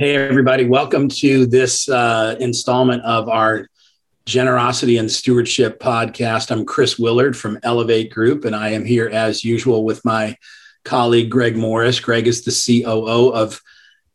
[0.00, 0.64] Hey, everybody.
[0.64, 3.66] Welcome to this uh, installment of our
[4.24, 6.50] Generosity and Stewardship podcast.
[6.50, 10.38] I'm Chris Willard from Elevate Group, and I am here as usual with my
[10.86, 12.00] colleague, Greg Morris.
[12.00, 13.60] Greg is the COO of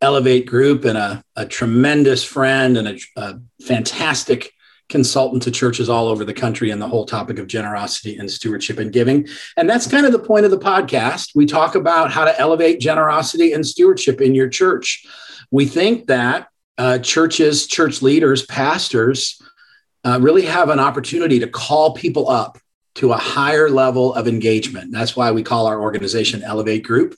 [0.02, 4.54] Elevate Group and a, a tremendous friend and a, a fantastic
[4.90, 8.80] consultant to churches all over the country on the whole topic of generosity and stewardship
[8.80, 9.28] and giving.
[9.56, 11.36] And that's kind of the point of the podcast.
[11.36, 15.06] We talk about how to elevate generosity and stewardship in your church.
[15.52, 16.48] We think that
[16.78, 19.42] uh, churches, church leaders, pastors
[20.04, 22.58] uh, really have an opportunity to call people up
[22.96, 24.92] to a higher level of engagement.
[24.92, 27.16] That's why we call our organization Elevate Group.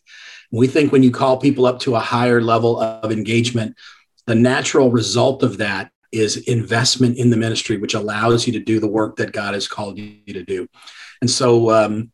[0.51, 3.75] We think when you call people up to a higher level of engagement,
[4.25, 8.79] the natural result of that is investment in the ministry, which allows you to do
[8.79, 10.67] the work that God has called you to do.
[11.21, 12.11] And so, um,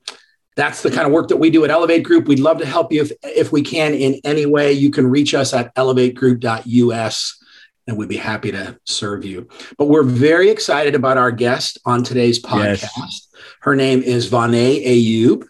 [0.56, 2.28] that's the kind of work that we do at Elevate Group.
[2.28, 4.74] We'd love to help you if, if we can in any way.
[4.74, 7.44] You can reach us at elevategroup.us
[7.88, 9.48] and we'd be happy to serve you.
[9.78, 12.90] But we're very excited about our guest on today's podcast.
[12.98, 13.28] Yes.
[13.62, 15.46] Her name is Vonay Ayub,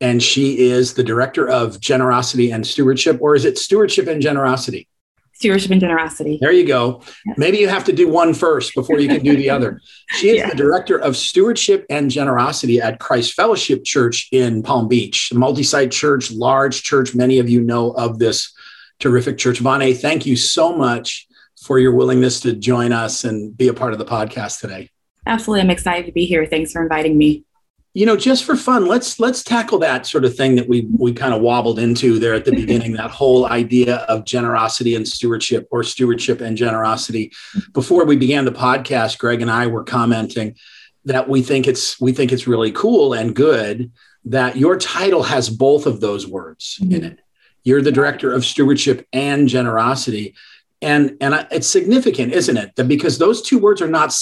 [0.00, 4.88] and she is the director of generosity and stewardship, or is it stewardship and generosity?
[5.38, 6.36] Stewardship and generosity.
[6.40, 7.00] There you go.
[7.36, 9.80] Maybe you have to do one first before you can do the other.
[10.08, 10.50] She is yeah.
[10.50, 15.62] the director of stewardship and generosity at Christ Fellowship Church in Palm Beach, a multi
[15.62, 17.14] site church, large church.
[17.14, 18.52] Many of you know of this
[18.98, 19.60] terrific church.
[19.60, 21.28] Vonay, thank you so much
[21.62, 24.90] for your willingness to join us and be a part of the podcast today.
[25.24, 25.60] Absolutely.
[25.60, 26.46] I'm excited to be here.
[26.46, 27.44] Thanks for inviting me
[27.94, 31.12] you know just for fun let's let's tackle that sort of thing that we we
[31.12, 35.66] kind of wobbled into there at the beginning that whole idea of generosity and stewardship
[35.70, 37.32] or stewardship and generosity
[37.72, 40.54] before we began the podcast greg and i were commenting
[41.04, 43.90] that we think it's we think it's really cool and good
[44.24, 46.92] that your title has both of those words mm-hmm.
[46.92, 47.20] in it
[47.64, 50.34] you're the director of stewardship and generosity
[50.80, 52.74] and and it's significant isn't it?
[52.76, 54.14] That because those two words are not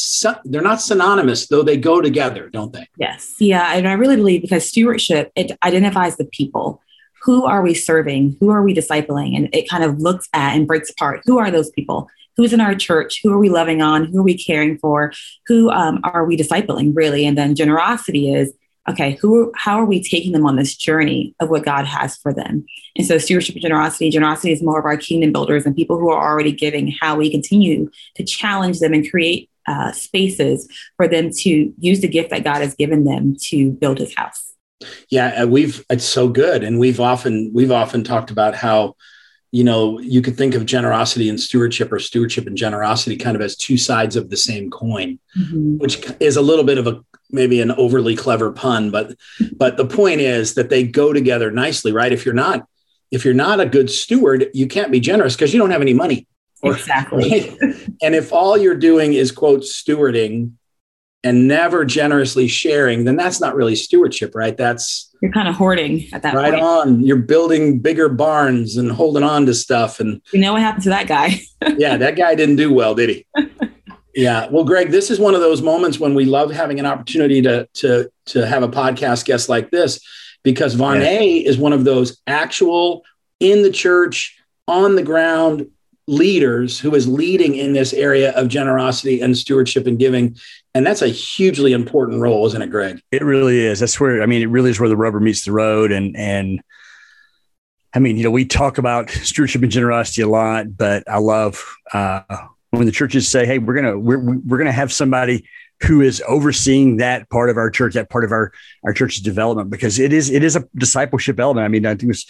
[0.45, 2.89] they're not synonymous though they go together don't they?
[2.99, 3.35] Yes.
[3.39, 6.83] Yeah and i really believe because stewardship it identifies the people.
[7.23, 8.37] Who are we serving?
[8.41, 9.37] Who are we discipling?
[9.37, 11.23] And it kind of looks at and breaks apart.
[11.25, 12.09] Who are those people?
[12.37, 13.21] Who's in our church?
[13.23, 14.05] Who are we loving on?
[14.05, 15.13] Who are we caring for?
[15.47, 17.27] Who um, are we discipling really?
[17.27, 18.53] And then generosity is
[18.89, 22.33] okay, who, how are we taking them on this journey of what God has for
[22.33, 22.65] them?
[22.97, 26.11] And so, stewardship and generosity, generosity is more of our kingdom builders and people who
[26.11, 31.31] are already giving, how we continue to challenge them and create uh, spaces for them
[31.31, 34.55] to use the gift that God has given them to build his house.
[35.09, 36.63] Yeah, we've, it's so good.
[36.63, 38.95] And we've often, we've often talked about how,
[39.57, 43.41] you know, you could think of generosity and stewardship or stewardship and generosity kind of
[43.41, 45.79] as two sides of the same coin, mm-hmm.
[45.79, 47.01] which is a little bit of a
[47.31, 49.15] maybe an overly clever pun, but
[49.57, 52.13] but the point is that they go together nicely, right?
[52.13, 52.67] If you're not
[53.11, 55.95] if you're not a good steward, you can't be generous because you don't have any
[55.95, 56.27] money.
[56.63, 57.57] exactly.
[58.03, 60.53] And if all you're doing is quote stewarding
[61.27, 64.57] and never generously sharing, then that's not really stewardship, right?
[64.57, 66.63] That's you're kind of hoarding at that right point.
[66.63, 67.05] on.
[67.05, 69.99] You're building bigger barns and holding on to stuff.
[69.99, 71.41] And you know what happened to that guy?
[71.79, 73.27] yeah, that guy didn't do well, did he?
[74.15, 74.47] Yeah.
[74.49, 77.69] Well, Greg, this is one of those moments when we love having an opportunity to
[77.75, 79.99] to to have a podcast guest like this
[80.45, 81.49] because Vonay yes.
[81.49, 83.03] is one of those actual
[83.41, 84.39] in the church,
[84.69, 85.67] on the ground
[86.09, 90.37] leaders who is leading in this area of generosity and stewardship and giving.
[90.77, 93.01] And that's a hugely important role, isn't it, Greg?
[93.11, 93.81] It really is.
[93.81, 95.91] That's where I mean, it really is where the rubber meets the road.
[95.91, 96.61] And and
[97.95, 101.65] I mean, you know, we talk about stewardship and generosity a lot, but I love
[101.95, 102.21] uh,
[102.73, 105.49] when the churches say, "Hey, we're gonna we're we're gonna have somebody
[105.83, 108.53] who is overseeing that part of our church, that part of our
[108.85, 111.65] our church's development, because it is it is a discipleship element.
[111.65, 112.27] I mean, I think it's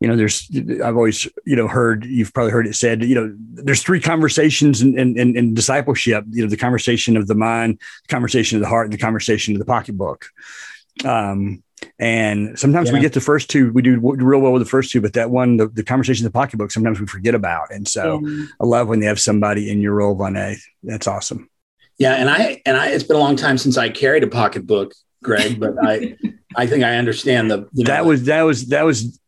[0.00, 0.48] you know, there's
[0.82, 4.80] I've always you know heard you've probably heard it said you know there's three conversations
[4.80, 6.24] in in, in discipleship.
[6.30, 9.54] You know, the conversation of the mind, the conversation of the heart, and the conversation
[9.54, 10.26] of the pocketbook.
[11.04, 11.62] Um,
[11.98, 12.94] and sometimes yeah.
[12.94, 15.30] we get the first two, we do real well with the first two, but that
[15.30, 17.70] one, the, the conversation in the pocketbook, sometimes we forget about.
[17.70, 18.46] And so yeah.
[18.60, 20.58] I love when they have somebody in your role, Vonay.
[20.82, 21.48] That's awesome.
[21.98, 22.14] Yeah.
[22.14, 24.92] And I, and I, it's been a long time since I carried a pocketbook,
[25.22, 26.16] Greg, but I,
[26.56, 29.19] I think I understand the, you know, that was, that was, that was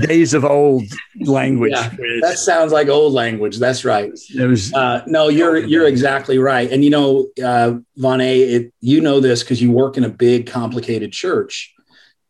[0.00, 0.84] days of old
[1.20, 1.72] language.
[1.74, 1.90] Yeah,
[2.22, 3.58] that sounds like old language.
[3.58, 4.10] That's right.
[4.34, 6.70] It was uh, no, you're you're exactly right.
[6.70, 10.46] And you know, uh, Vonay, it, you know this because you work in a big,
[10.46, 11.72] complicated church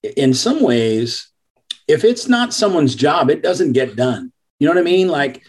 [0.02, 1.28] in some ways,
[1.88, 4.32] if it's not someone's job, it doesn't get done.
[4.58, 5.08] You know what I mean?
[5.08, 5.43] Like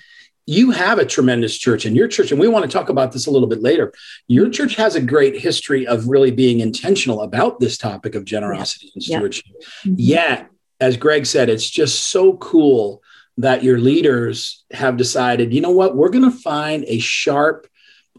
[0.45, 3.27] you have a tremendous church in your church, and we want to talk about this
[3.27, 3.93] a little bit later.
[4.27, 8.91] Your church has a great history of really being intentional about this topic of generosity
[8.93, 9.45] and stewardship.
[9.85, 9.95] Mm-hmm.
[9.97, 10.49] Yet,
[10.79, 13.01] as Greg said, it's just so cool
[13.37, 17.67] that your leaders have decided, you know what, we're going to find a sharp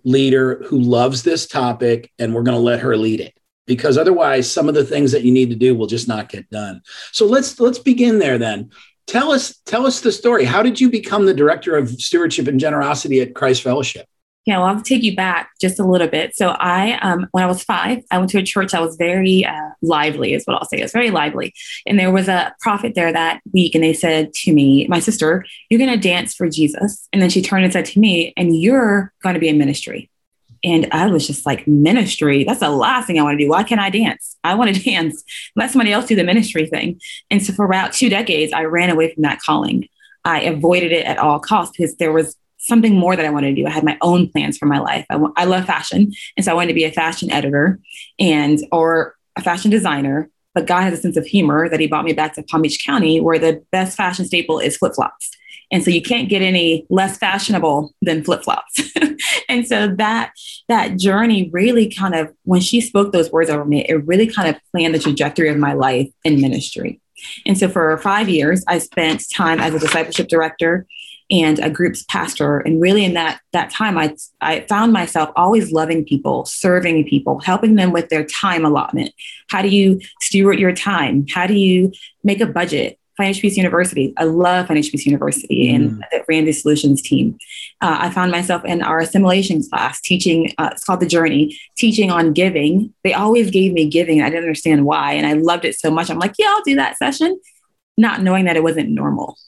[0.05, 3.35] leader who loves this topic and we're going to let her lead it
[3.67, 6.49] because otherwise some of the things that you need to do will just not get
[6.51, 6.83] done.
[7.13, 8.71] So let's let's begin there then.
[9.07, 10.45] Tell us tell us the story.
[10.45, 14.07] How did you become the director of stewardship and generosity at Christ Fellowship?
[14.47, 16.37] Yeah, well, I'll take you back just a little bit.
[16.37, 19.45] So I, um, when I was five, I went to a church that was very
[19.45, 20.81] uh, lively, is what I'll say.
[20.81, 21.55] It was very lively,
[21.87, 25.47] and there was a prophet there that week, and they said to me, my sister,
[25.71, 28.61] "You're going to dance for Jesus," and then she turned and said to me, "And
[28.61, 30.11] you're going to be in ministry."
[30.65, 33.51] And I was just like, ministry, that's the last thing I want to do.
[33.51, 34.37] Why can't I dance?
[34.45, 35.23] I want to dance.
[35.55, 37.01] Let somebody else do the ministry thing.
[37.31, 39.89] And so for about two decades, I ran away from that calling.
[40.25, 42.35] I avoided it at all costs because there was
[42.65, 43.67] something more that I wanted to do.
[43.67, 45.07] I had my own plans for my life.
[45.11, 46.13] I, I love fashion.
[46.37, 47.79] And so I wanted to be a fashion editor
[48.19, 50.31] and or a fashion designer.
[50.55, 52.85] But God has a sense of humor that he brought me back to Palm Beach
[52.85, 55.31] County, where the best fashion staple is flip flops.
[55.73, 58.81] And so you can't get any less fashionable than flip flops.
[59.49, 60.33] and so that
[60.69, 64.49] that journey really kind of, when she spoke those words over me, it really kind
[64.49, 67.01] of planned the trajectory of my life in ministry.
[67.45, 70.87] And so for five years, I spent time as a discipleship director
[71.31, 72.59] and a group's pastor.
[72.59, 77.41] And really in that that time, I I found myself always loving people, serving people,
[77.41, 79.13] helping them with their time allotment.
[79.49, 81.27] How do you steward your time?
[81.29, 81.93] How do you
[82.23, 82.99] make a budget?
[83.17, 84.13] Financial Peace University.
[84.17, 85.77] I love Financial Peace University mm.
[85.77, 87.39] and the Ramsey Solutions team.
[87.81, 92.11] Uh, I found myself in our assimilation class teaching, uh, it's called The Journey, teaching
[92.11, 92.93] on giving.
[93.05, 94.21] They always gave me giving.
[94.21, 95.13] I didn't understand why.
[95.13, 96.11] And I loved it so much.
[96.11, 97.41] I'm like, yeah, I'll do that session,
[97.97, 99.39] not knowing that it wasn't normal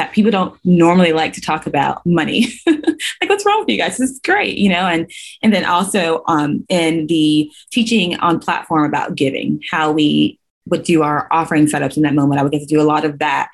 [0.00, 2.46] that people don't normally like to talk about money.
[2.66, 3.98] like, what's wrong with you guys?
[3.98, 4.86] This is great, you know.
[4.86, 5.10] And
[5.42, 10.38] and then also um, in the teaching on platform about giving, how we
[10.70, 12.40] would do our offering setups in that moment.
[12.40, 13.50] I would get to do a lot of that.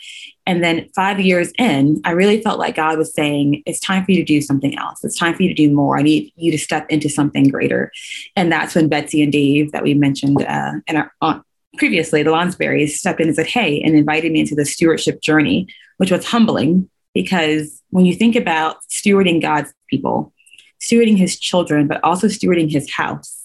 [0.49, 4.13] And then five years in, I really felt like God was saying, it's time for
[4.13, 5.03] you to do something else.
[5.03, 5.99] It's time for you to do more.
[5.99, 7.91] I need you to step into something greater.
[8.37, 11.45] And that's when Betsy and Dave, that we mentioned uh, in our,
[11.77, 15.69] previously, the Lonsberries, stepped in and said, hey, and invited me into the stewardship journey
[15.97, 20.33] which was humbling because when you think about stewarding God's people,
[20.81, 23.45] stewarding his children, but also stewarding his house,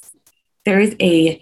[0.66, 1.42] there is a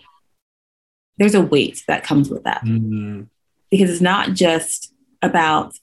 [1.17, 2.63] there's a weight that comes with that.
[2.63, 3.23] Mm-hmm.
[3.69, 5.73] Because it's not just about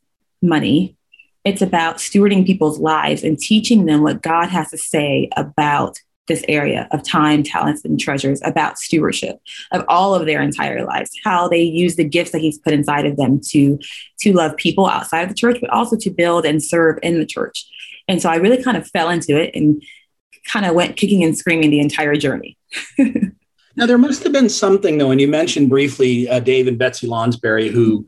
[0.40, 0.96] money,
[1.44, 6.44] it's about stewarding people's lives and teaching them what God has to say about this
[6.49, 9.38] area of time, talents, and treasures about stewardship
[9.73, 13.06] of all of their entire lives, how they use the gifts that he's put inside
[13.06, 13.78] of them to,
[14.20, 17.26] to love people outside of the church, but also to build and serve in the
[17.26, 17.67] church.
[18.08, 19.82] And so I really kind of fell into it and
[20.46, 22.56] kind of went kicking and screaming the entire journey.
[22.99, 27.06] now, there must have been something, though, and you mentioned briefly uh, Dave and Betsy
[27.06, 28.06] Lonsberry, who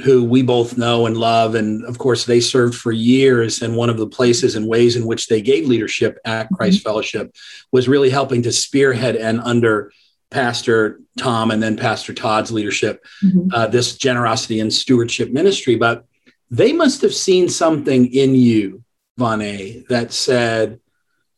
[0.00, 1.54] who we both know and love.
[1.54, 3.60] And of course, they served for years.
[3.60, 6.54] And one of the places and ways in which they gave leadership at mm-hmm.
[6.54, 6.88] Christ mm-hmm.
[6.88, 7.36] Fellowship
[7.72, 9.92] was really helping to spearhead and under
[10.30, 13.48] Pastor Tom and then Pastor Todd's leadership, mm-hmm.
[13.52, 15.76] uh, this generosity and stewardship ministry.
[15.76, 16.06] But
[16.50, 18.82] they must have seen something in you,
[19.18, 20.80] Vonne, that said,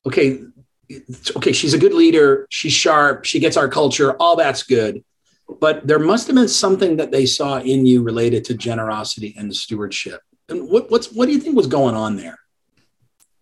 [0.07, 0.41] okay,
[1.37, 2.47] okay, she's a good leader.
[2.51, 3.25] She's sharp.
[3.25, 4.13] She gets our culture.
[4.13, 5.03] All that's good
[5.61, 9.55] but there must have been something that they saw in you related to generosity and
[9.55, 10.23] stewardship.
[10.49, 12.39] And what, what's what do you think was going on there?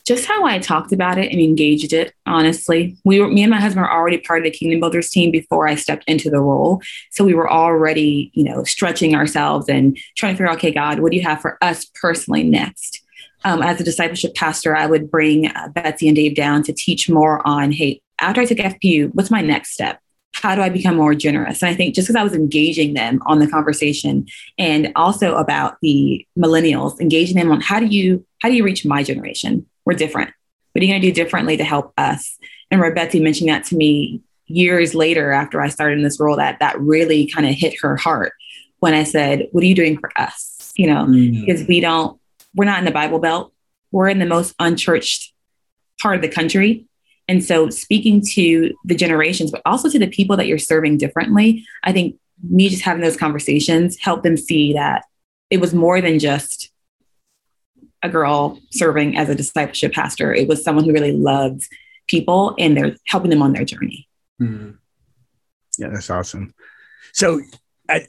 [0.04, 2.12] Just how I talked about it and engaged it.
[2.26, 5.30] Honestly, we were me and my husband were already part of the Kingdom Builders team
[5.30, 9.96] before I stepped into the role, so we were already, you know, stretching ourselves and
[10.16, 13.00] trying to figure out, okay, God, what do you have for us personally next?
[13.44, 17.08] Um, as a discipleship pastor, I would bring uh, Betsy and Dave down to teach
[17.08, 20.00] more on, hey, after I took FPU, what's my next step?
[20.34, 21.62] How do I become more generous?
[21.62, 24.26] And I think just because I was engaging them on the conversation
[24.58, 28.84] and also about the millennials, engaging them on how do you how do you reach
[28.84, 29.66] my generation?
[29.84, 30.32] We're different.
[30.72, 32.38] What are you going to do differently to help us?
[32.70, 36.58] And Betsy mentioned that to me years later after I started in this role, that
[36.60, 38.32] that really kind of hit her heart
[38.80, 41.44] when I said, "What are you doing for us?" You know, mm.
[41.44, 42.18] because we don't,
[42.54, 43.52] we're not in the Bible Belt.
[43.90, 45.34] We're in the most unchurched
[46.00, 46.86] part of the country
[47.28, 51.64] and so, speaking to the generations, but also to the people that you're serving differently,
[51.84, 55.04] I think me just having those conversations helped them see that
[55.50, 56.70] it was more than just
[58.02, 60.34] a girl serving as a discipleship pastor.
[60.34, 61.68] It was someone who really loved
[62.08, 64.08] people and they're helping them on their journey.
[64.40, 64.72] Mm-hmm.
[65.78, 66.52] Yeah, that's awesome.
[67.12, 67.40] So,
[67.88, 68.06] I,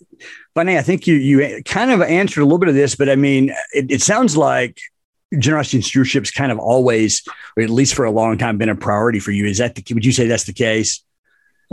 [0.55, 3.15] Vonne, I think you you kind of answered a little bit of this, but I
[3.15, 4.79] mean, it, it sounds like
[5.39, 7.23] generosity and stewardship's kind of always,
[7.57, 9.45] or at least for a long time, been a priority for you.
[9.45, 11.03] Is that the, would you say that's the case?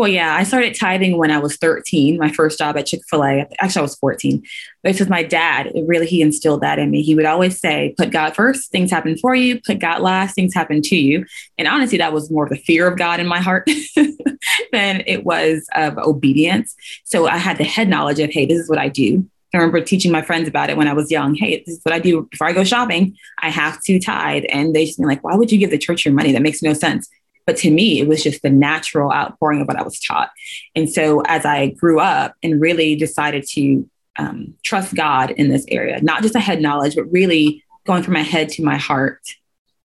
[0.01, 3.23] Well, yeah, I started tithing when I was 13, my first job at Chick fil
[3.23, 3.47] A.
[3.59, 4.43] Actually, I was 14.
[4.83, 5.67] But it's with my dad.
[5.75, 7.03] It really, he instilled that in me.
[7.03, 9.61] He would always say, put God first, things happen for you.
[9.61, 11.27] Put God last, things happen to you.
[11.59, 13.69] And honestly, that was more of the fear of God in my heart
[14.73, 16.75] than it was of obedience.
[17.05, 19.29] So I had the head knowledge of, hey, this is what I do.
[19.53, 21.35] I remember teaching my friends about it when I was young.
[21.35, 23.17] Hey, this is what I do before I go shopping.
[23.39, 24.45] I have to tithe.
[24.51, 26.33] And they just be like, why would you give the church your money?
[26.33, 27.09] That makes no sense.
[27.47, 30.31] But to me, it was just the natural outpouring of what I was taught.
[30.77, 35.65] And so as I grew up and really decided to um, trust God in this
[35.69, 39.21] area, not just a head knowledge, but really going from my head to my heart,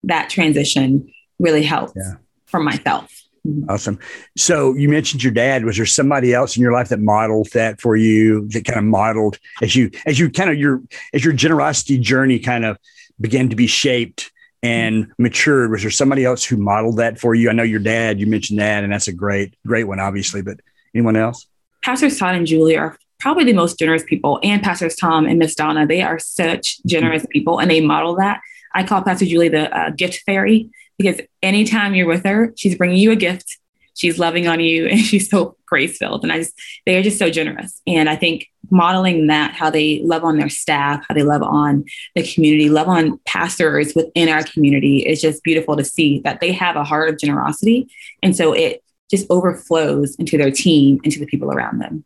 [0.02, 2.14] that transition really helped yeah.
[2.46, 3.21] for myself.
[3.46, 3.70] Mm-hmm.
[3.70, 3.98] Awesome.
[4.36, 5.64] So you mentioned your dad.
[5.64, 8.46] Was there somebody else in your life that modeled that for you?
[8.48, 10.80] That kind of modeled as you as you kind of your
[11.12, 12.78] as your generosity journey kind of
[13.20, 14.30] began to be shaped
[14.62, 15.70] and matured?
[15.70, 17.50] Was there somebody else who modeled that for you?
[17.50, 20.60] I know your dad, you mentioned that, and that's a great, great one, obviously, but
[20.94, 21.46] anyone else?
[21.82, 25.54] Pastors Todd and Julie are probably the most generous people, and Pastors Tom and Miss
[25.54, 25.86] Donna.
[25.86, 28.40] They are such generous people, and they model that.
[28.74, 30.70] I call Pastor Julie the uh, gift fairy
[31.02, 33.58] because anytime you're with her, she's bringing you a gift
[33.94, 36.22] she's loving on you and she's so grace filled.
[36.22, 36.54] And I just,
[36.86, 37.80] they are just so generous.
[37.86, 41.84] And I think modeling that, how they love on their staff, how they love on
[42.14, 46.52] the community, love on pastors within our community is just beautiful to see that they
[46.52, 47.88] have a heart of generosity.
[48.22, 52.04] And so it just overflows into their team, into the people around them.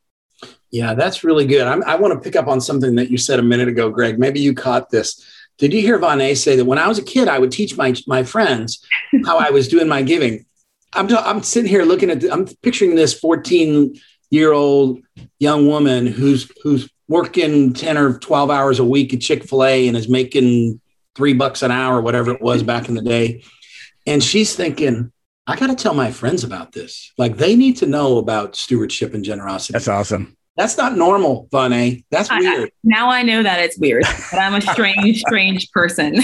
[0.70, 1.66] Yeah, that's really good.
[1.66, 4.18] I'm, i want to pick up on something that you said a minute ago, Greg.
[4.18, 5.24] Maybe you caught this.
[5.58, 7.94] Did you hear Vonne say that when I was a kid, I would teach my,
[8.06, 8.84] my friends
[9.24, 10.44] how I was doing my giving?
[10.92, 15.00] I'm I'm sitting here looking at I'm picturing this 14 year old
[15.38, 20.08] young woman who's who's working 10 or 12 hours a week at Chick-fil-A and is
[20.08, 20.80] making
[21.14, 23.44] three bucks an hour, whatever it was back in the day.
[24.06, 25.12] And she's thinking,
[25.46, 27.12] I got to tell my friends about this.
[27.16, 29.74] Like they need to know about stewardship and generosity.
[29.74, 30.35] That's awesome.
[30.56, 32.02] That's not normal, Vonne.
[32.10, 32.68] That's weird.
[32.68, 36.14] I, now I know that it's weird, but I'm a strange, strange person.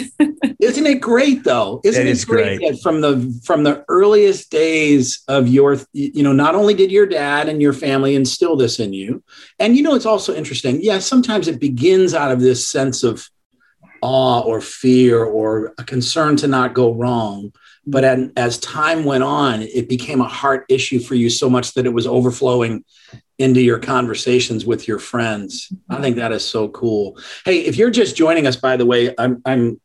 [0.59, 1.83] Isn't it great though?
[1.85, 6.23] Isn't it, it great, great, that from the from the earliest days of your, you
[6.23, 9.23] know, not only did your dad and your family instill this in you,
[9.59, 10.77] and you know, it's also interesting.
[10.77, 13.29] Yes, yeah, sometimes it begins out of this sense of
[14.01, 17.53] awe or fear or a concern to not go wrong.
[17.85, 18.05] But
[18.37, 21.93] as time went on, it became a heart issue for you so much that it
[21.93, 22.85] was overflowing
[23.43, 25.73] into your conversations with your friends.
[25.89, 27.19] I think that is so cool.
[27.45, 29.81] Hey, if you're just joining us, by the way, I'm, I'm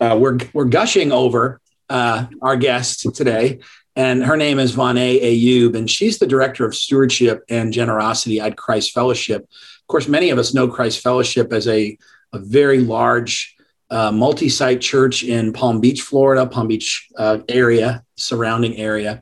[0.00, 3.60] uh, we're we're gushing over uh, our guest today,
[3.94, 8.56] and her name is Vonne Ayub, and she's the director of stewardship and generosity at
[8.56, 9.42] Christ Fellowship.
[9.42, 11.98] Of course, many of us know Christ Fellowship as a
[12.32, 13.56] a very large
[13.90, 19.20] uh, multi-site church in Palm Beach, Florida, Palm Beach uh, area, surrounding area,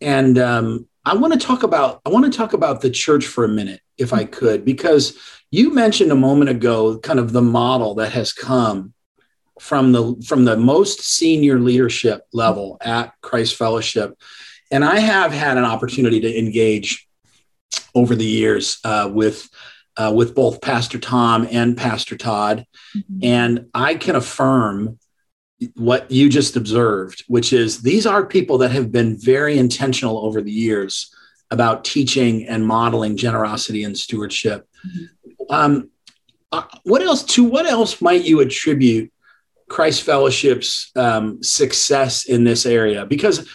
[0.00, 3.44] and um, I want to talk about I want to talk about the church for
[3.44, 5.16] a minute, if I could, because
[5.52, 8.92] you mentioned a moment ago kind of the model that has come
[9.60, 14.18] from the from the most senior leadership level at Christ Fellowship,
[14.72, 17.06] and I have had an opportunity to engage
[17.94, 19.48] over the years uh, with
[19.96, 23.20] uh, with both Pastor Tom and Pastor Todd, mm-hmm.
[23.22, 24.98] and I can affirm
[25.74, 30.42] what you just observed, which is these are people that have been very intentional over
[30.42, 31.14] the years
[31.50, 34.68] about teaching and modeling generosity and stewardship.
[34.86, 35.54] Mm-hmm.
[35.54, 35.90] Um,
[36.52, 37.22] uh, what else?
[37.24, 39.12] To what else might you attribute
[39.68, 43.06] Christ Fellowship's um, success in this area?
[43.06, 43.48] Because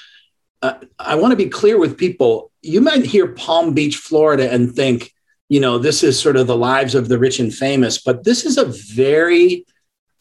[0.61, 2.51] uh, I want to be clear with people.
[2.61, 5.13] You might hear Palm Beach, Florida, and think,
[5.49, 8.45] you know, this is sort of the lives of the rich and famous, but this
[8.45, 9.65] is a very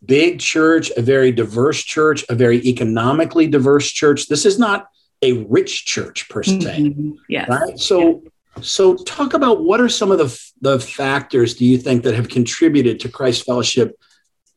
[0.05, 4.29] big church, a very diverse church, a very economically diverse church.
[4.29, 4.89] This is not
[5.23, 6.55] a rich church per se.
[6.55, 7.13] Mm-hmm.
[7.29, 7.49] Yes.
[7.49, 7.79] Right.
[7.79, 8.63] So, yeah.
[8.63, 12.29] so talk about what are some of the, the factors do you think that have
[12.29, 13.99] contributed to Christ Fellowship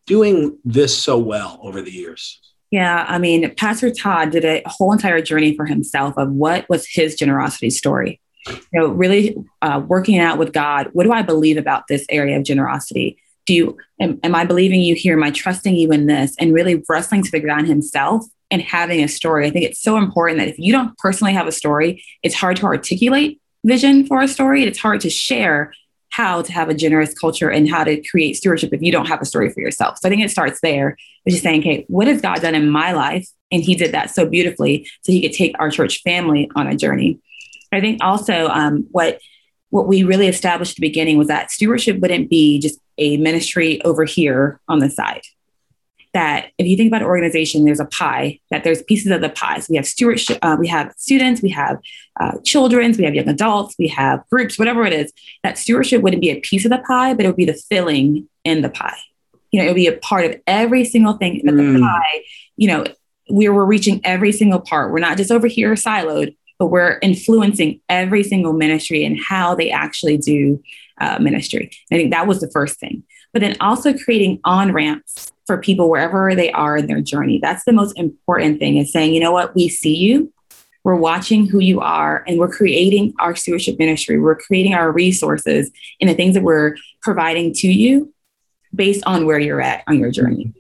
[0.06, 2.40] doing this so well over the years?
[2.72, 6.88] Yeah, I mean, Pastor Todd did a whole entire journey for himself of what was
[6.88, 8.20] his generosity story.
[8.48, 10.90] You know, really uh, working out with God.
[10.94, 13.20] What do I believe about this area of generosity?
[13.46, 15.14] Do you am, am i believing you here?
[15.14, 16.36] Am i trusting you in this?
[16.40, 19.48] And really wrestling to the ground himself and having a story.
[19.48, 22.58] I think it's so important that if you don't personally have a story it's hard
[22.58, 24.64] to articulate vision for a story.
[24.64, 25.74] It's hard to share
[26.10, 29.22] how to have a generous culture and how to create stewardship if you don't have
[29.22, 29.98] a story for yourself.
[29.98, 30.98] So i think it starts there.
[31.24, 33.28] Which is saying okay what has god done in my life?
[33.52, 36.76] And he did that so beautifully so he could take our church family on a
[36.76, 37.20] journey.
[37.72, 39.20] I think also um, what
[39.70, 43.82] what we really established at the beginning was that stewardship wouldn't be just a ministry
[43.84, 45.24] over here on the side.
[46.14, 49.30] that if you think about an organization, there's a pie, that there's pieces of the
[49.30, 49.60] pie.
[49.60, 51.80] So we have stewardship, uh, we have students, we have
[52.20, 55.12] uh, children's, we have young adults, we have groups, whatever it is.
[55.44, 58.30] That stewardship wouldn't be a piece of the pie, but it would be the filling
[58.44, 58.98] in the pie.
[59.52, 61.74] You know, it would be a part of every single thing that mm.
[61.74, 62.22] the pie,
[62.58, 62.86] you know,
[63.32, 64.92] we were reaching every single part.
[64.92, 69.72] We're not just over here siloed, but we're influencing every single ministry and how they
[69.72, 70.62] actually do
[71.00, 71.72] uh, ministry.
[71.92, 73.04] I think that was the first thing.
[73.32, 77.40] But then also creating on ramps for people wherever they are in their journey.
[77.42, 80.32] That's the most important thing is saying, you know what, we see you,
[80.84, 84.20] we're watching who you are, and we're creating our stewardship ministry.
[84.20, 85.72] We're creating our resources
[86.02, 88.14] and the things that we're providing to you
[88.76, 90.54] based on where you're at on your journey.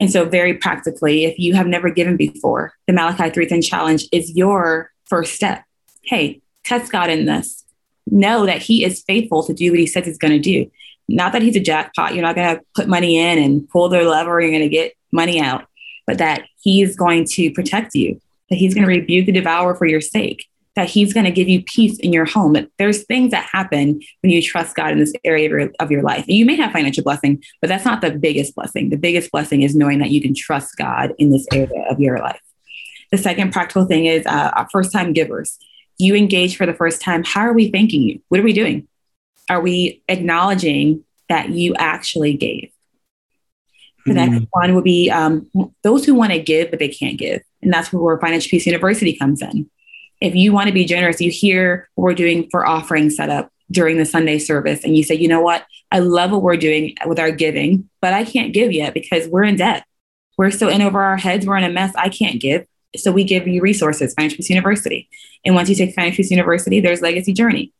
[0.00, 4.36] And so, very practically, if you have never given before, the Malachi 310 challenge is
[4.36, 5.64] your first step.
[6.02, 7.63] Hey, test God in this.
[8.06, 10.70] Know that He is faithful to do what He says He's going to do
[11.08, 12.14] not that he's a jackpot.
[12.14, 14.40] You're not going to put money in and pull the lever.
[14.40, 15.66] You're going to get money out,
[16.06, 18.20] but that he's going to protect you,
[18.50, 20.46] that he's going to rebuke the devourer for your sake,
[20.76, 22.54] that he's going to give you peace in your home.
[22.54, 25.90] That there's things that happen when you trust God in this area of your, of
[25.90, 26.24] your life.
[26.26, 28.90] And you may have financial blessing, but that's not the biggest blessing.
[28.90, 32.18] The biggest blessing is knowing that you can trust God in this area of your
[32.18, 32.40] life.
[33.10, 35.58] The second practical thing is uh, first time givers.
[35.98, 37.24] You engage for the first time.
[37.24, 38.20] How are we thanking you?
[38.28, 38.88] What are we doing?
[39.48, 42.70] are we acknowledging that you actually gave?
[44.06, 44.32] The mm-hmm.
[44.32, 45.50] next one would be um,
[45.82, 47.42] those who want to give, but they can't give.
[47.62, 49.70] And that's where Financial Peace University comes in.
[50.20, 53.96] If you want to be generous, you hear what we're doing for offering setup during
[53.96, 55.64] the Sunday service, and you say, you know what?
[55.90, 59.44] I love what we're doing with our giving, but I can't give yet because we're
[59.44, 59.84] in debt.
[60.36, 61.46] We're so in over our heads.
[61.46, 61.94] We're in a mess.
[61.96, 62.66] I can't give.
[62.96, 65.08] So we give you resources, Financial Peace University.
[65.44, 67.72] And once you take Financial Peace University, there's Legacy Journey.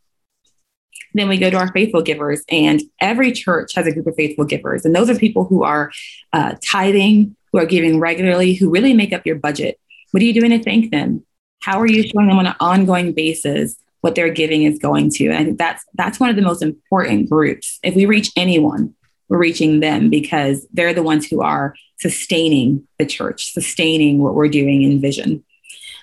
[1.14, 4.44] Then we go to our faithful givers, and every church has a group of faithful
[4.44, 4.84] givers.
[4.84, 5.92] And those are people who are
[6.32, 9.78] uh, tithing, who are giving regularly, who really make up your budget.
[10.10, 11.24] What are you doing to thank them?
[11.62, 15.28] How are you showing them on an ongoing basis what their giving is going to?
[15.28, 17.78] And I think that's that's one of the most important groups.
[17.82, 18.94] If we reach anyone,
[19.28, 24.48] we're reaching them because they're the ones who are sustaining the church, sustaining what we're
[24.48, 25.44] doing in vision.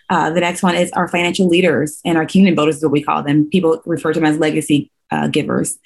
[0.09, 3.03] Uh, the next one is our financial leaders and our kingdom builders is what we
[3.03, 3.49] call them.
[3.49, 5.79] People refer to them as legacy uh, givers.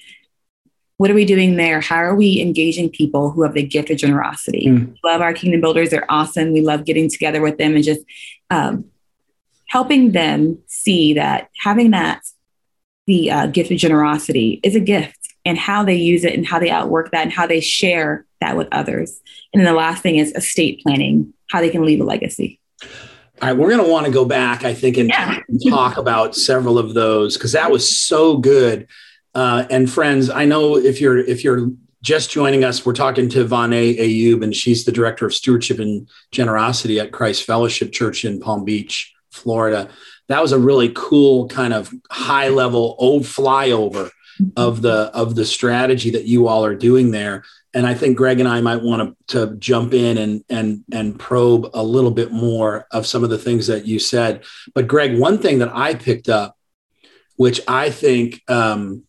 [0.97, 1.81] What are we doing there?
[1.81, 4.67] How are we engaging people who have the gift of generosity?
[4.67, 4.95] Mm.
[5.03, 5.89] Love our kingdom builders.
[5.89, 6.53] They're awesome.
[6.53, 8.01] We love getting together with them and just
[8.49, 8.85] um,
[9.67, 12.23] helping them see that having that,
[13.07, 16.59] the uh, gift of generosity is a gift and how they use it and how
[16.59, 19.21] they outwork that and how they share that with others.
[19.53, 22.59] And then the last thing is estate planning, how they can leave a legacy.
[23.41, 25.39] All right, we're going to want to go back, I think, and, yeah.
[25.69, 28.87] talk about several of those because that was so good.
[29.33, 31.69] Uh, and friends, I know if you're if you're
[32.01, 36.07] just joining us, we're talking to Vane Ayub, and she's the director of stewardship and
[36.31, 39.89] generosity at Christ Fellowship Church in Palm Beach, Florida.
[40.29, 44.11] That was a really cool kind of high level old flyover
[44.55, 47.43] of the of the strategy that you all are doing there
[47.73, 51.19] and i think greg and i might want to, to jump in and and and
[51.19, 54.43] probe a little bit more of some of the things that you said
[54.73, 56.57] but greg one thing that i picked up
[57.37, 59.03] which i think um,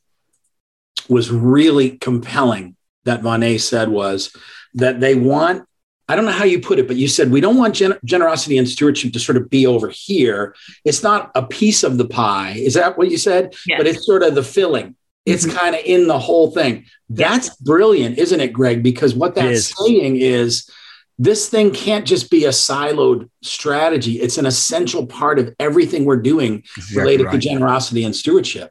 [1.08, 4.36] was really compelling that Vane said was
[4.74, 5.64] that they want,
[6.08, 8.58] I don't know how you put it, but you said we don't want gen- generosity
[8.58, 10.54] and stewardship to sort of be over here.
[10.84, 12.54] It's not a piece of the pie.
[12.56, 13.54] Is that what you said?
[13.66, 13.78] Yes.
[13.78, 14.94] But it's sort of the filling.
[15.26, 15.56] It's mm-hmm.
[15.56, 16.86] kind of in the whole thing.
[17.10, 18.82] That's brilliant, isn't it, Greg?
[18.82, 19.74] Because what that's is.
[19.76, 20.70] saying is
[21.18, 24.20] this thing can't just be a siloed strategy.
[24.20, 27.32] It's an essential part of everything we're doing exactly related right.
[27.32, 28.70] to generosity and stewardship.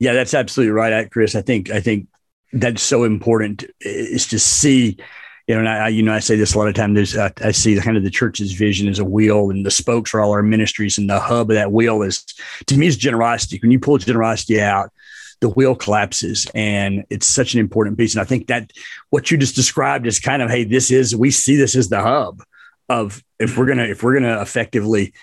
[0.00, 1.34] Yeah, that's absolutely right, at Chris.
[1.34, 2.08] I think I think
[2.52, 4.96] that's so important is to see,
[5.48, 6.94] you know, and I, you know, I say this a lot of times.
[6.94, 9.70] There's, uh, I see the kind of the church's vision as a wheel, and the
[9.70, 12.22] spokes are all our ministries, and the hub of that wheel is,
[12.66, 13.58] to me, is generosity.
[13.60, 14.92] When you pull generosity out,
[15.40, 18.14] the wheel collapses, and it's such an important piece.
[18.14, 18.72] And I think that
[19.08, 22.02] what you just described is kind of, hey, this is we see this as the
[22.02, 22.42] hub
[22.90, 25.14] of if we're gonna if we're gonna effectively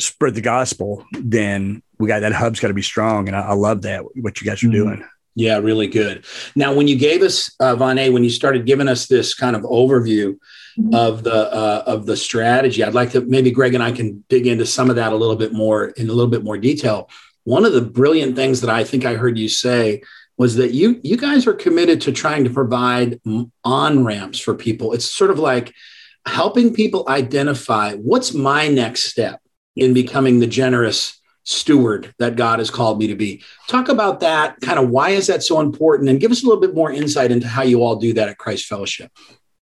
[0.00, 3.28] spread the gospel, then we got that hub's got to be strong.
[3.28, 4.76] And I, I, love that what you guys are mm-hmm.
[4.76, 5.08] doing.
[5.34, 6.24] Yeah, really good.
[6.54, 10.38] Now, when you gave us uh, when you started giving us this kind of overview
[10.78, 10.94] mm-hmm.
[10.94, 14.46] of the uh, of the strategy, I'd like to maybe Greg and I can dig
[14.46, 17.10] into some of that a little bit more in a little bit more detail.
[17.42, 20.02] One of the brilliant things that I think I heard you say
[20.36, 23.20] was that you you guys are committed to trying to provide
[23.64, 24.92] on ramps for people.
[24.92, 25.74] It's sort of like
[26.26, 29.40] helping people identify what's my next step
[29.76, 33.42] in becoming the generous steward that God has called me to be.
[33.68, 36.08] Talk about that, kind of why is that so important?
[36.08, 38.38] And give us a little bit more insight into how you all do that at
[38.38, 39.10] Christ Fellowship.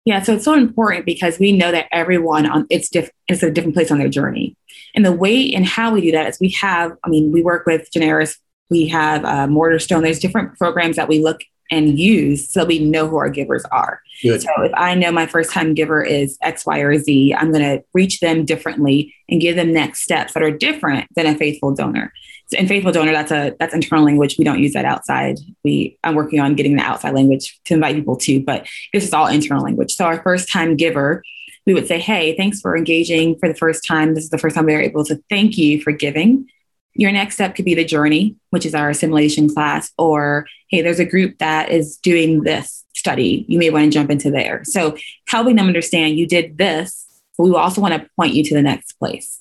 [0.04, 3.50] Yeah, so it's so important because we know that everyone on it's diff- it's a
[3.50, 4.56] different place on their journey,
[4.96, 6.92] and the way and how we do that is we have.
[7.04, 8.36] I mean, we work with Generis,
[8.68, 10.02] we have uh, Mortarstone.
[10.02, 14.02] There's different programs that we look and use so we know who our givers are.
[14.22, 14.42] Good.
[14.42, 17.64] So if I know my first time giver is X, Y, or Z, I'm going
[17.64, 21.74] to reach them differently and give them next steps that are different than a faithful
[21.74, 22.12] donor.
[22.48, 24.36] So in faithful donor, that's a that's internal language.
[24.38, 25.38] We don't use that outside.
[25.64, 29.14] We I'm working on getting the outside language to invite people to, but this is
[29.14, 29.94] all internal language.
[29.94, 31.22] So our first time giver,
[31.64, 34.14] we would say, Hey, thanks for engaging for the first time.
[34.14, 36.46] This is the first time we are able to thank you for giving.
[36.94, 41.00] Your next step could be the journey, which is our assimilation class, or hey, there's
[41.00, 43.44] a group that is doing this study.
[43.48, 44.62] You may want to jump into there.
[44.64, 48.54] So helping them understand you did this, but we also want to point you to
[48.54, 49.40] the next place.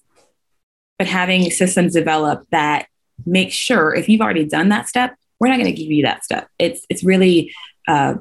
[0.97, 2.87] But having systems develop that
[3.25, 6.23] make sure if you've already done that step, we're not going to give you that
[6.23, 6.47] step.
[6.59, 7.53] It's it's really
[7.87, 8.15] uh,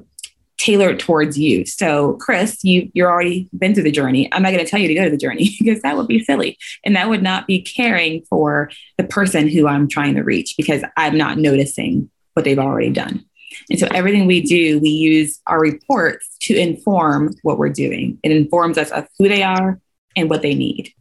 [0.60, 1.64] tailored towards you.
[1.64, 4.28] So, Chris, you you're already been through the journey.
[4.32, 6.22] I'm not going to tell you to go to the journey because that would be
[6.22, 10.54] silly, and that would not be caring for the person who I'm trying to reach
[10.56, 13.24] because I'm not noticing what they've already done.
[13.70, 18.18] And so, everything we do, we use our reports to inform what we're doing.
[18.22, 19.80] It informs us of who they are
[20.14, 20.92] and what they need.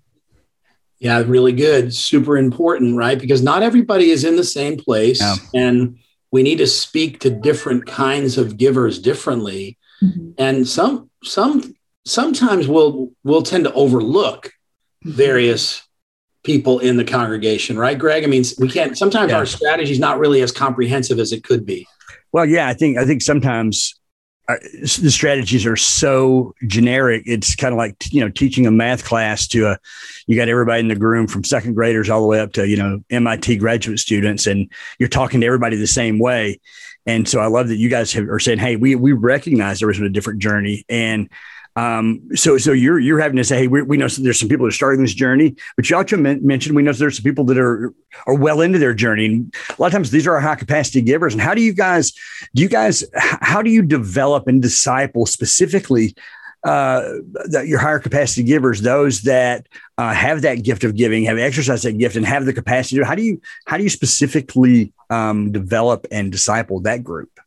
[1.00, 1.94] Yeah, really good.
[1.94, 3.20] Super important, right?
[3.20, 5.36] Because not everybody is in the same place, yeah.
[5.54, 6.00] and
[6.32, 10.32] we need to speak to different kinds of givers differently mm-hmm.
[10.38, 11.74] and some some
[12.06, 14.48] sometimes we'll we'll tend to overlook
[15.06, 15.12] mm-hmm.
[15.12, 15.82] various
[16.44, 19.38] people in the congregation right greg i mean we can't sometimes yeah.
[19.38, 21.86] our strategy is not really as comprehensive as it could be
[22.32, 24.00] well yeah i think i think sometimes
[24.50, 27.22] uh, the strategies are so generic.
[27.28, 29.78] It's kind of like you know teaching a math class to a
[30.26, 32.76] you got everybody in the room from second graders all the way up to you
[32.76, 36.60] know MIT graduate students, and you're talking to everybody the same way.
[37.06, 39.88] And so I love that you guys have, are saying, "Hey, we we recognize there
[39.88, 41.30] was a different journey, and
[41.80, 44.66] um, so, so you're you're having to say, hey, we, we know there's some people
[44.66, 47.58] that are starting this journey, but you also mentioned we know there's some people that
[47.58, 47.94] are
[48.28, 51.02] are well into their journey, and a lot of times these are our high capacity
[51.02, 51.34] givers.
[51.34, 52.12] And how do you guys
[52.54, 56.16] do you guys how do you develop and disciple specifically
[56.66, 57.14] uh,
[57.64, 59.66] your higher capacity givers, those that
[59.98, 63.02] uh, have that gift of giving, have exercised that gift, and have the capacity?
[63.02, 67.39] How do you how do you specifically um, develop and disciple that group?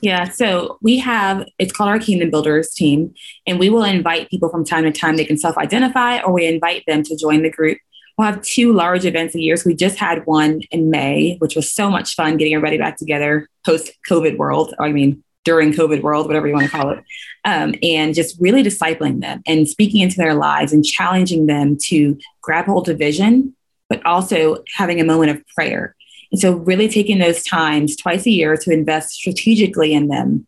[0.00, 3.14] Yeah, so we have it's called our Kingdom Builders team,
[3.46, 5.16] and we will invite people from time to time.
[5.16, 7.78] They can self identify, or we invite them to join the group.
[8.16, 9.56] We'll have two large events a year.
[9.56, 12.96] So we just had one in May, which was so much fun getting everybody back
[12.96, 14.74] together post COVID world.
[14.78, 17.02] I mean, during COVID world, whatever you want to call it,
[17.44, 22.18] um, and just really discipling them and speaking into their lives and challenging them to
[22.42, 23.54] grab hold of vision,
[23.88, 25.94] but also having a moment of prayer
[26.30, 30.46] and so, really taking those times twice a year to invest strategically in them.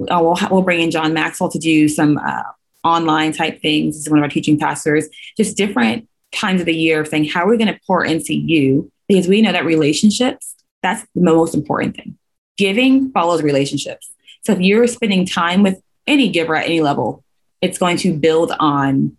[0.00, 2.42] Uh, we'll, we'll bring in John Maxwell to do some uh,
[2.84, 3.96] online type things.
[3.96, 5.08] He's one of our teaching pastors.
[5.36, 8.34] Just different times of the year of saying, how are we going to pour into
[8.34, 8.90] you?
[9.08, 12.18] Because we know that relationships, that's the most important thing.
[12.56, 14.10] Giving follows relationships.
[14.44, 17.24] So if you're spending time with any giver at any level,
[17.60, 19.16] it's going to build on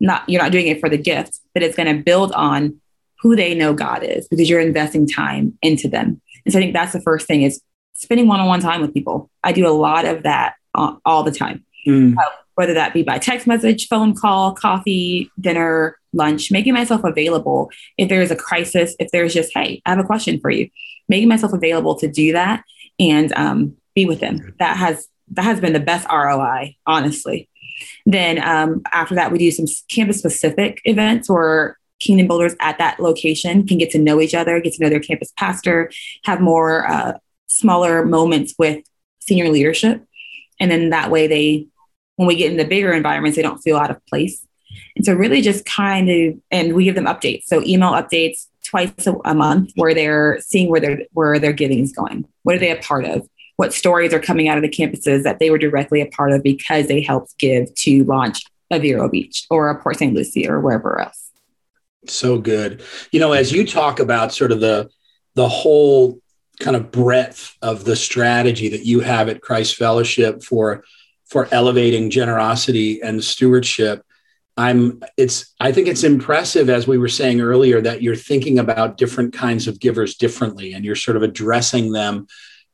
[0.00, 2.80] not you're not doing it for the gift, but it's going to build on
[3.24, 6.20] who they know God is because you're investing time into them.
[6.44, 7.60] And so I think that's the first thing is
[7.94, 9.30] spending one-on-one time with people.
[9.42, 12.14] I do a lot of that all the time, mm.
[12.18, 17.70] uh, whether that be by text message, phone call, coffee, dinner, lunch, making myself available.
[17.96, 20.68] If there's a crisis, if there's just, hey, I have a question for you,
[21.08, 22.62] making myself available to do that
[23.00, 24.54] and um, be with them.
[24.58, 27.48] That has that has been the best ROI, honestly.
[28.04, 33.00] Then um, after that, we do some campus specific events or kingdom builders at that
[33.00, 35.90] location can get to know each other, get to know their campus pastor,
[36.24, 38.84] have more uh, smaller moments with
[39.20, 40.04] senior leadership.
[40.60, 41.66] And then that way they,
[42.16, 44.46] when we get in the bigger environments, they don't feel out of place.
[44.96, 47.44] And so really just kind of, and we give them updates.
[47.44, 48.92] So email updates twice
[49.24, 52.26] a month where they're seeing where their, where their giving is going.
[52.42, 53.28] What are they a part of?
[53.56, 56.42] What stories are coming out of the campuses that they were directly a part of
[56.42, 60.14] because they helped give to launch a Vero Beach or a Port St.
[60.14, 61.23] Lucie or wherever else.
[62.10, 62.82] So good.
[63.10, 64.90] You know, as you talk about sort of the
[65.34, 66.18] the whole
[66.60, 70.84] kind of breadth of the strategy that you have at Christ Fellowship for
[71.26, 74.04] for elevating generosity and stewardship,
[74.56, 78.96] I'm it's I think it's impressive as we were saying earlier that you're thinking about
[78.96, 82.26] different kinds of givers differently and you're sort of addressing them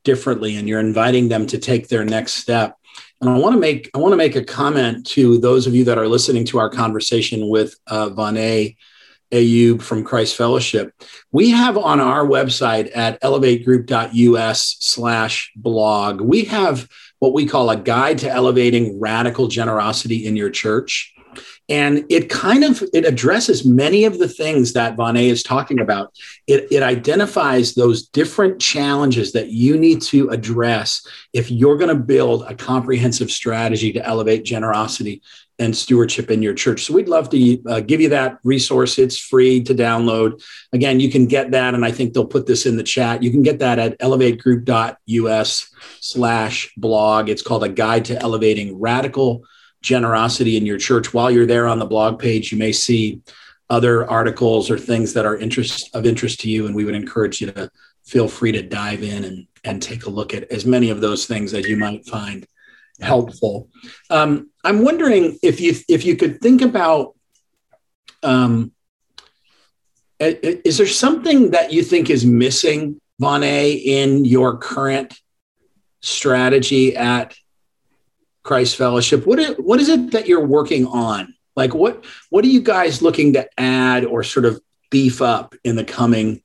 [0.03, 2.77] differently and you're inviting them to take their next step.
[3.19, 5.83] And I want to make I want to make a comment to those of you
[5.85, 8.75] that are listening to our conversation with uh, Vane
[9.31, 10.93] Ayub from Christ Fellowship.
[11.31, 16.87] We have on our website at elevategroup.us slash blog, we have
[17.19, 21.13] what we call a guide to elevating radical generosity in your church
[21.69, 26.13] and it kind of it addresses many of the things that Vonne is talking about.
[26.45, 32.03] It, it identifies those different challenges that you need to address if you're going to
[32.03, 35.21] build a comprehensive strategy to elevate generosity
[35.61, 36.83] and stewardship in your church.
[36.83, 38.97] So we'd love to uh, give you that resource.
[38.97, 40.43] It's free to download.
[40.73, 43.21] Again, you can get that, and I think they'll put this in the chat.
[43.21, 47.29] You can get that at elevategroup.us slash blog.
[47.29, 49.45] It's called a guide to elevating radical
[49.83, 51.13] generosity in your church.
[51.13, 53.21] While you're there on the blog page, you may see
[53.69, 57.39] other articles or things that are interest of interest to you, and we would encourage
[57.39, 57.69] you to
[58.03, 61.27] feel free to dive in and, and take a look at as many of those
[61.27, 62.47] things as you might find
[63.01, 63.69] helpful.
[64.09, 67.15] Um, I'm wondering if you if you could think about
[68.23, 68.71] um,
[70.19, 73.43] is there something that you think is missing, Vonne,
[73.83, 75.19] in your current
[76.01, 77.35] strategy at
[78.43, 79.25] Christ Fellowship.
[79.25, 81.33] What is, what is it that you're working on?
[81.55, 85.75] Like what what are you guys looking to add or sort of beef up in
[85.75, 86.41] the coming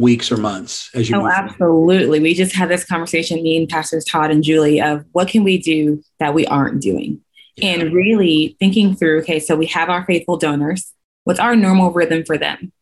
[0.00, 2.20] weeks or months as you Oh, absolutely.
[2.20, 5.58] We just had this conversation, me and Pastors Todd and Julie, of what can we
[5.58, 7.20] do that we aren't doing?
[7.56, 7.70] Yeah.
[7.70, 10.92] And really thinking through, okay, so we have our faithful donors.
[11.24, 12.72] What's our normal rhythm for them?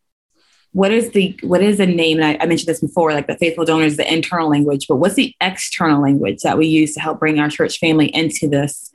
[0.73, 2.23] what is the what is the name?
[2.23, 5.35] I, I, mentioned this before, like the faithful donors, the internal language, but what's the
[5.41, 8.91] external language that we use to help bring our church family into this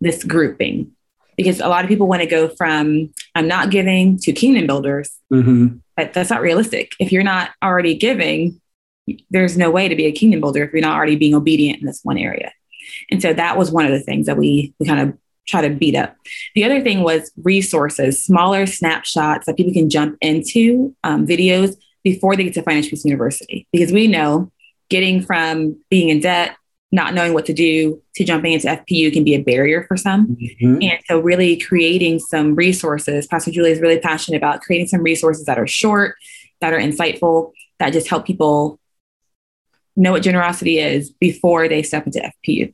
[0.00, 0.92] this grouping?
[1.36, 5.10] Because a lot of people want to go from I'm not giving to kingdom builders,
[5.32, 5.76] mm-hmm.
[5.96, 6.92] but that's not realistic.
[6.98, 8.60] If you're not already giving,
[9.30, 11.86] there's no way to be a kingdom builder if you're not already being obedient in
[11.86, 12.52] this one area.
[13.10, 15.70] And so that was one of the things that we we kind of try to
[15.70, 16.16] beat up.
[16.54, 22.36] The other thing was resources, smaller snapshots that people can jump into um, videos before
[22.36, 23.66] they get to Financial Peace University.
[23.72, 24.50] Because we know
[24.88, 26.56] getting from being in debt,
[26.92, 30.36] not knowing what to do, to jumping into FPU can be a barrier for some.
[30.36, 30.82] Mm-hmm.
[30.82, 33.26] And so, really creating some resources.
[33.26, 36.16] Pastor Julie is really passionate about creating some resources that are short,
[36.60, 38.78] that are insightful, that just help people
[39.96, 42.72] know what generosity is before they step into FPU.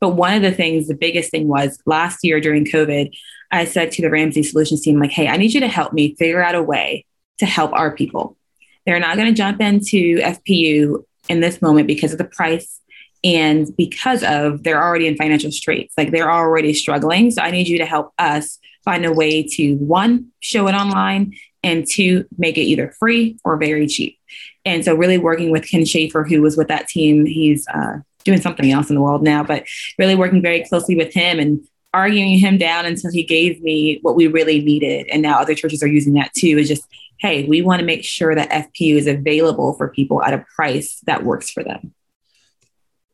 [0.00, 3.16] But one of the things, the biggest thing was last year during COVID,
[3.50, 6.14] I said to the Ramsey Solutions team, like, hey, I need you to help me
[6.16, 7.06] figure out a way
[7.38, 8.36] to help our people.
[8.84, 12.80] They're not going to jump into FPU in this moment because of the price
[13.24, 15.94] and because of they're already in financial straits.
[15.96, 17.30] Like they're already struggling.
[17.30, 21.34] So I need you to help us find a way to one, show it online,
[21.62, 24.18] and two, make it either free or very cheap.
[24.64, 28.40] And so, really working with Ken Schaefer, who was with that team, he's uh, doing
[28.40, 29.64] something else in the world now, but
[29.98, 31.60] really working very closely with him and
[31.92, 35.06] arguing him down until he gave me what we really needed.
[35.08, 36.58] And now other churches are using that too.
[36.58, 36.84] Is just,
[37.18, 41.00] hey, we want to make sure that FPU is available for people at a price
[41.06, 41.94] that works for them.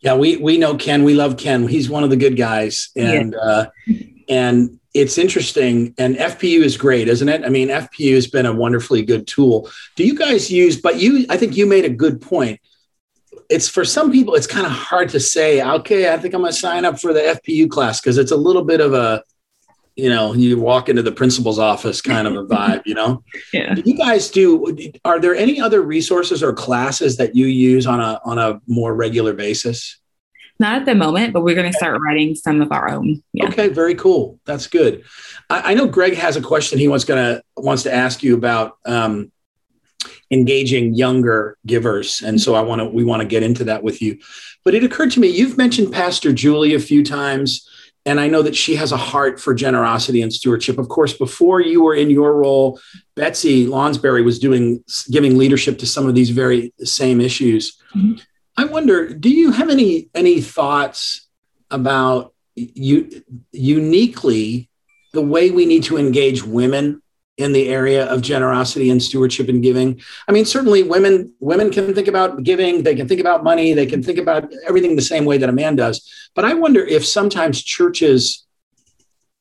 [0.03, 1.05] Yeah, we we know Ken.
[1.05, 1.67] We love Ken.
[1.67, 3.39] He's one of the good guys, and yeah.
[3.39, 3.67] uh,
[4.29, 5.95] and it's interesting.
[5.97, 7.45] And FPU is great, isn't it?
[7.45, 9.71] I mean, FPU has been a wonderfully good tool.
[9.97, 10.81] Do you guys use?
[10.81, 12.61] But you, I think you made a good point
[13.49, 16.53] it's for some people it's kind of hard to say okay i think i'm going
[16.53, 19.23] to sign up for the fpu class because it's a little bit of a
[19.97, 23.23] you know you walk into the principal's office kind of a vibe you know?
[23.53, 23.75] Yeah.
[23.75, 28.01] do you guys do are there any other resources or classes that you use on
[28.01, 29.99] a on a more regular basis?
[30.59, 33.23] Not at the moment but we're going to start writing some of our own.
[33.33, 33.49] Yeah.
[33.49, 34.41] okay very cool.
[34.47, 35.05] That's good.
[35.51, 38.79] I, I, know greg has a question he wants gonna wants to ask you about
[38.87, 39.31] um,
[40.31, 44.01] engaging younger givers and so i want to we want to get into that with
[44.01, 44.19] you.
[44.65, 47.69] But it occurred to me you've mentioned pastor julie a few times
[48.05, 51.61] and i know that she has a heart for generosity and stewardship of course before
[51.61, 52.79] you were in your role
[53.15, 58.15] betsy lonsberry was doing giving leadership to some of these very same issues mm-hmm.
[58.57, 61.29] i wonder do you have any any thoughts
[61.71, 64.69] about you uniquely
[65.13, 67.03] the way we need to engage women
[67.43, 70.01] in the area of generosity and stewardship and giving.
[70.29, 73.87] I mean certainly women women can think about giving they can think about money they
[73.87, 76.09] can think about everything the same way that a man does.
[76.35, 78.47] But i wonder if sometimes churches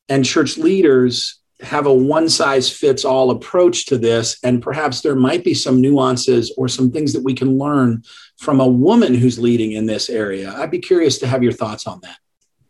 [0.09, 5.15] and church leaders have a one size fits all approach to this and perhaps there
[5.15, 8.03] might be some nuances or some things that we can learn
[8.39, 10.51] from a woman who's leading in this area.
[10.57, 12.17] I'd be curious to have your thoughts on that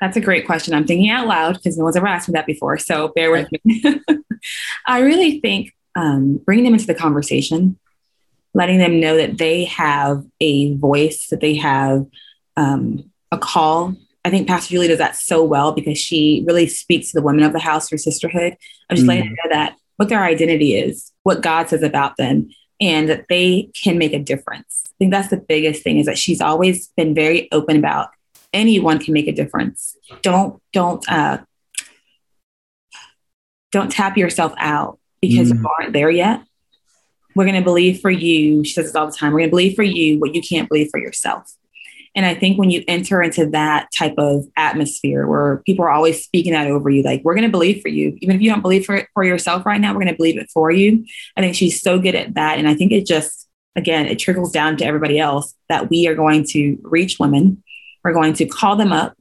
[0.02, 0.74] that's a great question.
[0.74, 2.80] I'm thinking out loud because no one's ever asked me that before.
[2.80, 4.02] So bear with me.
[4.88, 7.78] I really think um, bringing them into the conversation,
[8.56, 12.08] letting them know that they have a voice, that they have
[12.58, 13.96] um, a call.
[14.26, 17.44] I think Pastor Julie does that so well because she really speaks to the women
[17.44, 18.58] of the house through sisterhood.
[18.90, 22.18] I'm just mm letting them know that what their identity is, what God says about
[22.18, 24.84] them, and that they can make a difference.
[24.88, 28.10] I think that's the biggest thing is that she's always been very open about
[28.54, 29.96] anyone can make a difference.
[30.22, 31.40] Don't don't uh,
[33.72, 35.60] don't tap yourself out because mm.
[35.60, 36.44] you aren't there yet.
[37.36, 38.64] We're going to believe for you.
[38.66, 39.32] She says this all the time.
[39.32, 41.56] We're going to believe for you what you can't believe for yourself.
[42.14, 46.22] And I think when you enter into that type of atmosphere where people are always
[46.22, 48.62] speaking that over you, like, we're going to believe for you, even if you don't
[48.62, 51.06] believe for it for yourself right now, we're going to believe it for you.
[51.38, 52.60] I think she's so good at that.
[52.60, 56.16] And I think it just, again, it trickles down to everybody else that we are
[56.16, 57.64] going to reach women.
[58.04, 59.16] We're going to call them up.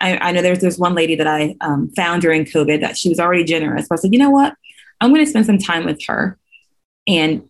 [0.00, 3.08] I, I know there's, there's one lady that I um, found during COVID that she
[3.08, 3.86] was already generous.
[3.88, 4.54] But I said, you know what?
[5.00, 6.38] I'm going to spend some time with her.
[7.06, 7.48] And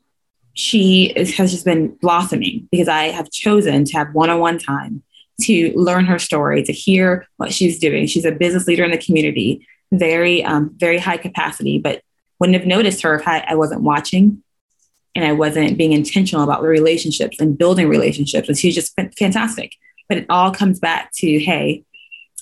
[0.55, 4.59] she is, has just been blossoming because I have chosen to have one on one
[4.59, 5.03] time
[5.43, 8.07] to learn her story, to hear what she's doing.
[8.07, 12.03] She's a business leader in the community, very, um, very high capacity, but
[12.38, 14.43] wouldn't have noticed her if I, I wasn't watching
[15.14, 18.49] and I wasn't being intentional about the relationships and building relationships.
[18.49, 19.73] And she's just fantastic.
[20.11, 21.85] But it all comes back to hey,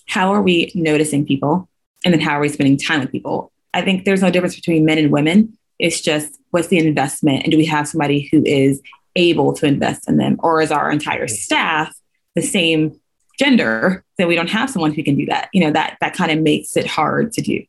[0.09, 1.69] how are we noticing people?
[2.05, 3.53] And then how are we spending time with people?
[3.75, 5.57] I think there's no difference between men and women.
[5.79, 7.43] It's just what's the investment?
[7.45, 8.81] And do we have somebody who is
[9.17, 10.37] able to invest in them?
[10.41, 11.95] Or is our entire staff
[12.35, 12.99] the same
[13.39, 15.51] gender that we don't have someone who can do that?
[15.53, 17.63] You know, that that kind of makes it hard to do.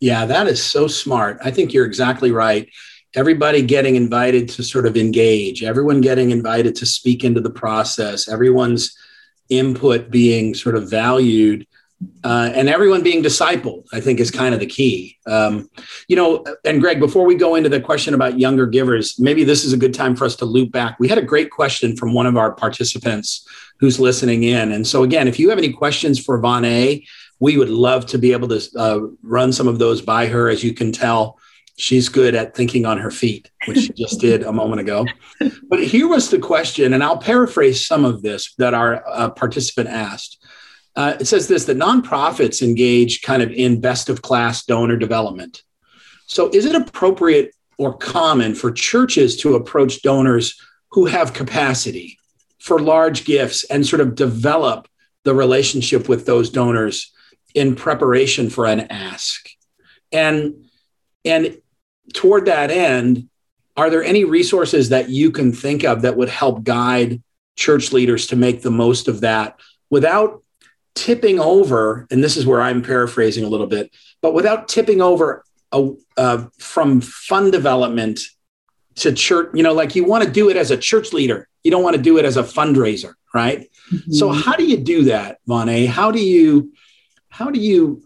[0.00, 1.38] Yeah, that is so smart.
[1.44, 2.68] I think you're exactly right.
[3.14, 8.28] Everybody getting invited to sort of engage, everyone getting invited to speak into the process,
[8.28, 8.94] everyone's
[9.48, 11.66] input being sort of valued
[12.24, 15.16] uh, and everyone being discipled, I think, is kind of the key.
[15.26, 15.70] Um,
[16.08, 19.64] you know, and Greg, before we go into the question about younger givers, maybe this
[19.64, 20.98] is a good time for us to loop back.
[21.00, 23.46] We had a great question from one of our participants
[23.78, 24.72] who's listening in.
[24.72, 27.04] And so, again, if you have any questions for Von A,
[27.38, 30.48] we would love to be able to uh, run some of those by her.
[30.48, 31.38] As you can tell,
[31.76, 35.06] she's good at thinking on her feet, which she just did a moment ago.
[35.68, 39.88] But here was the question, and I'll paraphrase some of this that our uh, participant
[39.88, 40.42] asked.
[40.94, 45.62] Uh, it says this that nonprofits engage kind of in best of class donor development.
[46.26, 50.58] So, is it appropriate or common for churches to approach donors
[50.92, 52.18] who have capacity
[52.58, 54.88] for large gifts and sort of develop
[55.24, 57.12] the relationship with those donors
[57.54, 59.50] in preparation for an ask?
[60.10, 60.66] And,
[61.24, 61.58] and
[62.12, 63.28] toward that end,
[63.76, 67.22] are there any resources that you can think of that would help guide
[67.56, 69.58] church leaders to make the most of that
[69.90, 70.42] without
[70.94, 73.90] tipping over, and this is where I'm paraphrasing a little bit,
[74.22, 78.20] but without tipping over a, uh, from fund development
[78.96, 81.48] to church, you know, like you want to do it as a church leader.
[81.62, 83.68] You don't want to do it as a fundraiser, right?
[83.92, 84.12] Mm-hmm.
[84.12, 85.86] So how do you do that, Vane?
[85.86, 86.72] How do you,
[87.28, 88.02] how do you,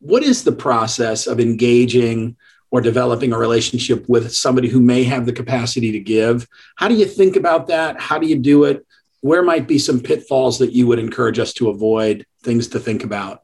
[0.00, 2.36] what is the process of engaging
[2.70, 6.46] or developing a relationship with somebody who may have the capacity to give?
[6.76, 8.00] How do you think about that?
[8.00, 8.86] How do you do it?
[9.20, 13.04] where might be some pitfalls that you would encourage us to avoid, things to think
[13.04, 13.42] about?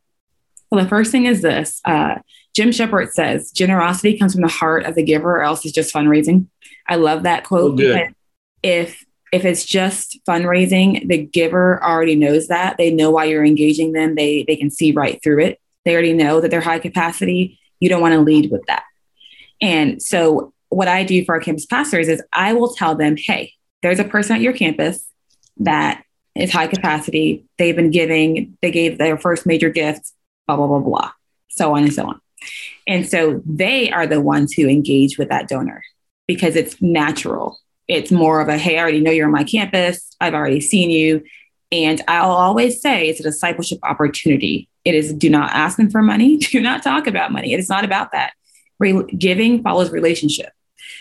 [0.71, 2.17] Well, the first thing is this uh,
[2.55, 5.95] Jim Sheppard says, generosity comes from the heart of the giver, or else it's just
[5.95, 6.47] fundraising.
[6.89, 8.13] I love that quote because
[8.63, 12.79] if if it's just fundraising, the giver already knows that.
[12.79, 14.15] They know why you're engaging them.
[14.15, 15.61] They they can see right through it.
[15.85, 17.61] They already know that they're high capacity.
[17.79, 18.85] You don't want to lead with that.
[19.61, 23.53] And so what I do for our campus pastors is I will tell them, hey,
[23.83, 25.07] there's a person at your campus
[25.59, 26.03] that
[26.35, 27.45] is high capacity.
[27.59, 30.13] They've been giving, they gave their first major gift,
[30.47, 31.13] blah, blah, blah, blah,
[31.49, 32.21] so on and so on.
[32.87, 35.83] And so they are the ones who engage with that donor
[36.27, 37.59] because it's natural.
[37.89, 40.15] It's more of a, hey, I already know you're on my campus.
[40.21, 41.23] I've already seen you.
[41.73, 44.69] And I'll always say it's a discipleship opportunity.
[44.85, 47.53] It is do not ask them for money, do not talk about money.
[47.53, 48.33] It is not about that.
[48.79, 50.53] Re- giving follows relationship.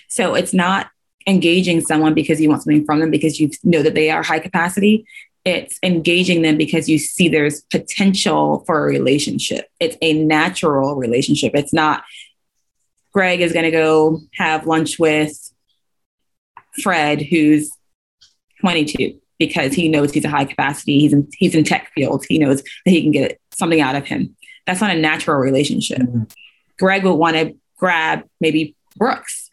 [0.08, 0.88] So it's not
[1.28, 4.40] engaging someone because you want something from them because you know that they are high
[4.40, 5.06] capacity.
[5.44, 9.68] It's engaging them because you see there's potential for a relationship.
[9.80, 11.52] It's a natural relationship.
[11.56, 12.04] It's not
[13.14, 15.32] Greg is going to go have lunch with
[16.84, 17.72] Fred, who's
[18.60, 21.00] 22, because he knows he's a high capacity.
[21.00, 22.26] He's in, he's in tech fields.
[22.26, 24.36] He knows that he can get something out of him.
[24.68, 26.00] That's not a natural relationship.
[26.00, 26.24] Mm-hmm.
[26.78, 29.52] Greg would want to grab maybe Brooks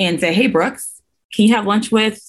[0.00, 1.00] and say, Hey, Brooks,
[1.32, 2.20] can you have lunch with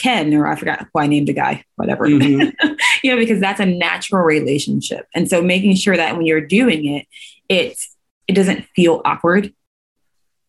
[0.00, 0.32] Ken?
[0.32, 2.08] Or I forgot who I named the guy, whatever.
[2.08, 2.72] Mm-hmm.
[3.02, 5.06] you know, because that's a natural relationship.
[5.14, 7.06] And so making sure that when you're doing it,
[7.50, 7.94] it's,
[8.26, 9.52] it doesn't feel awkward.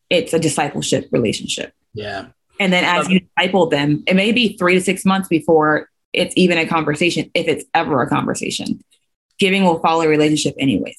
[0.10, 1.74] It's a discipleship relationship.
[1.93, 2.28] Yeah.
[2.62, 6.34] And then as you disciple them, it may be three to six months before it's
[6.38, 8.82] even a conversation, if it's ever a conversation.
[9.38, 10.97] Giving will follow a relationship anyways.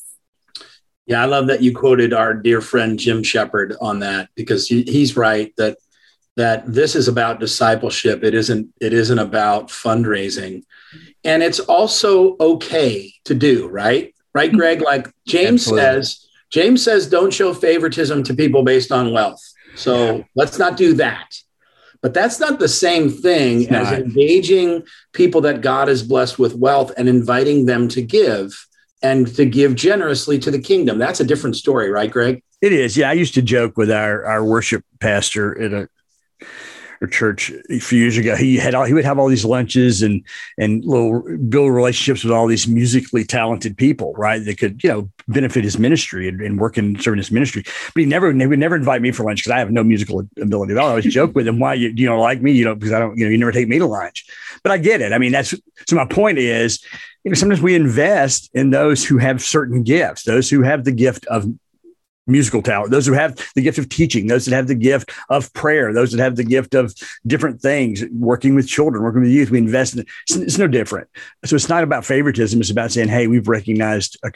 [1.09, 4.82] Yeah, I love that you quoted our dear friend Jim Sheppard on that because he,
[4.82, 5.78] he's right that
[6.36, 8.22] that this is about discipleship.
[8.22, 10.62] It isn't, it isn't about fundraising.
[11.24, 14.14] And it's also okay to do, right?
[14.34, 14.80] Right, Greg?
[14.80, 15.82] Like James Absolutely.
[15.82, 19.42] says, James says, don't show favoritism to people based on wealth.
[19.74, 21.34] So let's not do that.
[22.02, 26.92] But that's not the same thing as engaging people that God has blessed with wealth
[26.96, 28.67] and inviting them to give
[29.03, 30.99] and to give generously to the kingdom.
[30.99, 32.42] That's a different story, right, Greg?
[32.61, 32.96] It is.
[32.96, 33.11] Yeah.
[33.11, 35.88] I used to joke with our, our worship pastor at a
[37.01, 38.36] or church a few years ago.
[38.36, 40.24] He had all, he would have all these lunches and
[40.57, 44.44] and little build relationships with all these musically talented people, right?
[44.44, 47.64] That could you know benefit his ministry and, and work in serving his ministry.
[47.94, 50.26] But he never he would never invite me for lunch because I have no musical
[50.40, 50.86] ability at all.
[50.86, 52.53] I always joke with him, "Why you, you don't like me?
[52.53, 54.26] You know because I don't you know you never take me to lunch."
[54.62, 55.12] But I get it.
[55.12, 55.55] I mean that's
[55.86, 56.82] so my point is.
[57.24, 60.92] You know, sometimes we invest in those who have certain gifts, those who have the
[60.92, 61.46] gift of
[62.28, 65.52] musical talent, those who have the gift of teaching, those that have the gift of
[65.54, 66.94] prayer, those that have the gift of
[67.26, 69.50] different things, working with children, working with youth.
[69.50, 70.08] We invest in it.
[70.28, 71.08] It's, it's no different.
[71.44, 72.60] So it's not about favoritism.
[72.60, 74.30] It's about saying, hey, we've recognized a,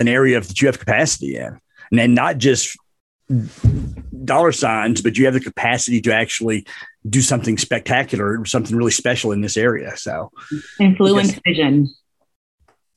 [0.00, 1.60] an area that you have capacity in.
[1.90, 2.76] And then not just
[4.24, 6.66] dollar signs, but you have the capacity to actually
[7.08, 9.96] do something spectacular, something really special in this area.
[9.96, 10.30] So
[10.78, 11.94] influence because, vision.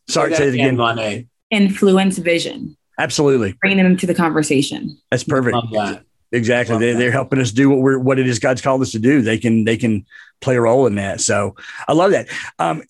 [0.07, 1.27] Sorry, say, say it again, Monet.
[1.51, 2.77] Influence vision.
[2.99, 3.53] Absolutely.
[3.53, 4.97] Bringing them into the conversation.
[5.09, 5.57] That's perfect.
[6.31, 6.77] Exactly.
[6.77, 9.21] They, they're helping us do what we're, what it is God's called us to do.
[9.21, 10.05] They can, they can
[10.41, 11.21] play a role in that.
[11.21, 11.55] So
[11.87, 12.27] I love that.
[12.59, 12.83] Um,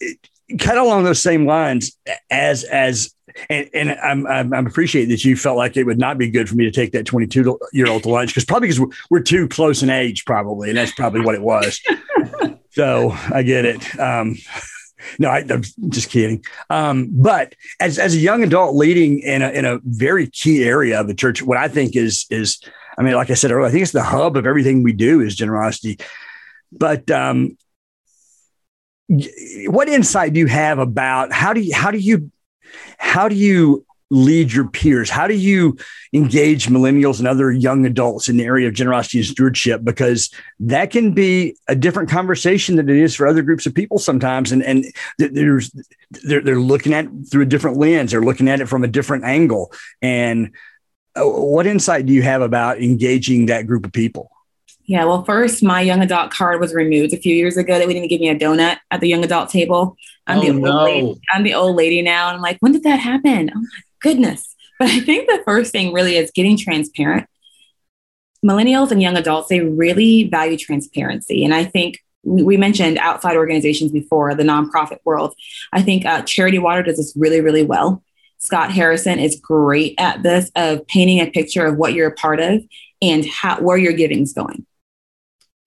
[0.59, 1.95] kind of along those same lines
[2.29, 3.13] as, as,
[3.49, 6.49] and, and I'm, I'm, I'm appreciate that you felt like it would not be good
[6.49, 9.21] for me to take that 22 year old to lunch because probably because we're, we're
[9.21, 11.79] too close in age, probably, and that's probably what it was.
[12.71, 13.99] so I get it.
[13.99, 14.35] Um,
[15.17, 16.43] no, I, am just kidding.
[16.69, 20.99] Um, but as, as a young adult leading in a, in a very key area
[20.99, 22.61] of the church, what I think is, is,
[22.97, 25.21] I mean, like I said earlier, I think it's the hub of everything we do
[25.21, 25.99] is generosity.
[26.71, 27.57] But um,
[29.07, 32.31] what insight do you have about how do you, how do you,
[32.97, 35.09] how do you lead your peers?
[35.09, 35.77] How do you
[36.13, 39.83] engage millennials and other young adults in the area of generosity and stewardship?
[39.83, 43.99] Because that can be a different conversation than it is for other groups of people
[43.99, 44.51] sometimes.
[44.51, 44.85] And, and
[45.17, 45.71] there's,
[46.23, 48.11] they're, they're looking at through a different lens.
[48.11, 49.71] They're looking at it from a different angle.
[50.01, 50.51] And
[51.15, 54.31] uh, what insight do you have about engaging that group of people?
[54.85, 57.77] Yeah, well, first, my young adult card was removed a few years ago.
[57.77, 59.95] They didn't give me a donut at the young adult table.
[60.25, 60.83] I'm, oh, the, old no.
[60.83, 61.21] lady.
[61.31, 62.29] I'm the old lady now.
[62.29, 63.51] And I'm like, when did that happen?
[63.55, 63.67] Oh my
[64.01, 64.55] goodness.
[64.79, 67.27] But I think the first thing really is getting transparent.
[68.45, 71.43] Millennials and young adults, they really value transparency.
[71.43, 75.35] And I think we mentioned outside organizations before, the nonprofit world.
[75.73, 78.03] I think uh, Charity Water does this really, really well.
[78.37, 82.39] Scott Harrison is great at this of painting a picture of what you're a part
[82.39, 82.63] of
[83.01, 84.65] and how where your giving's going.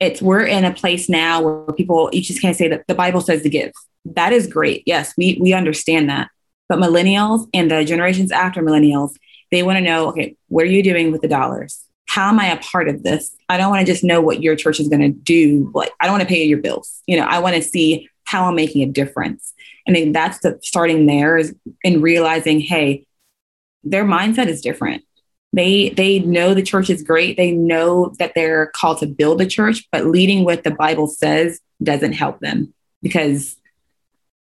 [0.01, 3.20] It's we're in a place now where people you just can't say that the Bible
[3.20, 3.72] says to give.
[4.05, 4.83] That is great.
[4.87, 6.28] Yes, we we understand that.
[6.68, 9.14] But millennials and the generations after millennials,
[9.50, 11.84] they want to know, okay, what are you doing with the dollars?
[12.08, 13.34] How am I a part of this?
[13.48, 15.70] I don't want to just know what your church is going to do.
[15.74, 17.02] Like, I don't want to pay your bills.
[17.06, 19.52] You know, I want to see how I'm making a difference.
[19.86, 23.06] And then that's the starting there is in realizing, hey,
[23.84, 25.04] their mindset is different.
[25.52, 27.36] They they know the church is great.
[27.36, 31.60] They know that they're called to build a church, but leading what the Bible says
[31.82, 33.56] doesn't help them because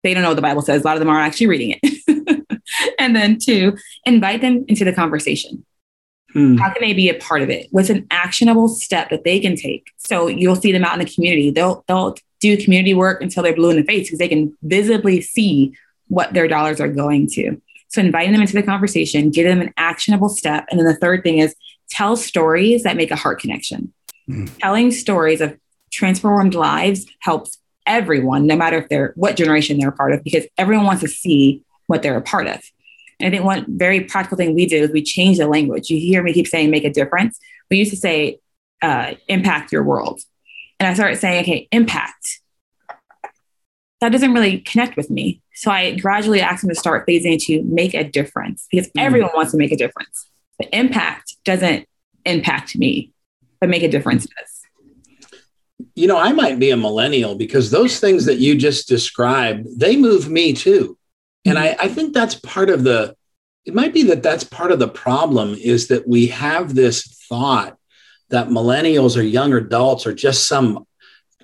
[0.04, 0.82] they don't know what the Bible says.
[0.82, 1.94] A lot of them aren't actually reading it.
[3.08, 5.66] and then two, invite them into the conversation.
[6.34, 6.58] Hmm.
[6.58, 7.68] How can they be a part of it?
[7.72, 9.92] What's an actionable step that they can take?
[9.98, 11.52] So you'll see them out in the community.
[11.52, 15.22] They'll they'll do community work until they're blue in the face because they can visibly
[15.22, 15.74] see
[16.08, 17.60] what their dollars are going to.
[17.90, 20.68] So inviting them into the conversation, give them an actionable step.
[20.70, 21.56] And then the third thing is
[21.90, 23.94] tell stories that make a heart connection.
[24.28, 24.46] Hmm.
[24.60, 25.58] Telling stories of
[25.92, 30.46] transformed lives helps everyone, no matter if they're what generation they're a part of, because
[30.58, 32.62] everyone wants to see what they're a part of.
[33.20, 35.90] And I think one very practical thing we did is we changed the language.
[35.90, 37.40] You hear me keep saying make a difference.
[37.70, 38.40] We used to say
[38.82, 40.22] uh, impact your world.
[40.80, 42.40] And I started saying, okay, impact.
[44.00, 45.42] That doesn't really connect with me.
[45.56, 49.02] So I gradually asked them to start phasing into make a difference because mm.
[49.02, 50.30] everyone wants to make a difference.
[50.60, 51.88] But impact doesn't
[52.26, 53.12] impact me,
[53.60, 54.58] but make a difference does
[55.96, 59.96] you know, I might be a millennial because those things that you just described, they
[59.96, 60.97] move me too.
[61.48, 63.16] And I, I think that's part of the,
[63.66, 67.78] it might be that that's part of the problem is that we have this thought
[68.30, 70.86] that millennials or young adults are just some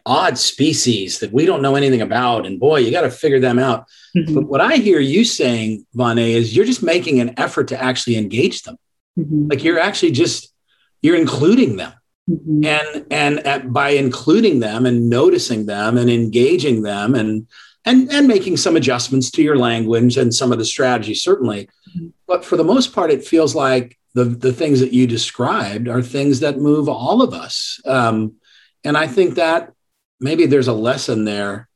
[0.06, 2.45] odd species that we don't know anything about.
[2.45, 3.88] And boy, you got to figure them out.
[4.16, 4.34] Mm-hmm.
[4.34, 8.18] But what I hear you saying, Vane, is you're just making an effort to actually
[8.18, 8.78] engage them.
[9.18, 9.47] Mm-hmm.
[9.49, 10.54] Like you're actually just,
[11.01, 11.93] you're including them
[12.30, 12.64] Mm-hmm.
[12.66, 17.47] And and at, by including them and noticing them and engaging them and
[17.86, 22.07] and and making some adjustments to your language and some of the strategy certainly, mm-hmm.
[22.27, 26.01] but for the most part, it feels like the the things that you described are
[26.01, 27.79] things that move all of us.
[27.86, 28.36] Um,
[28.84, 29.73] and I think that
[30.19, 31.67] maybe there's a lesson there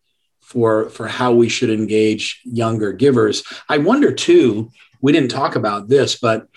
[0.41, 3.43] for for how we should engage younger givers.
[3.67, 4.71] I wonder too.
[5.01, 6.47] We didn't talk about this, but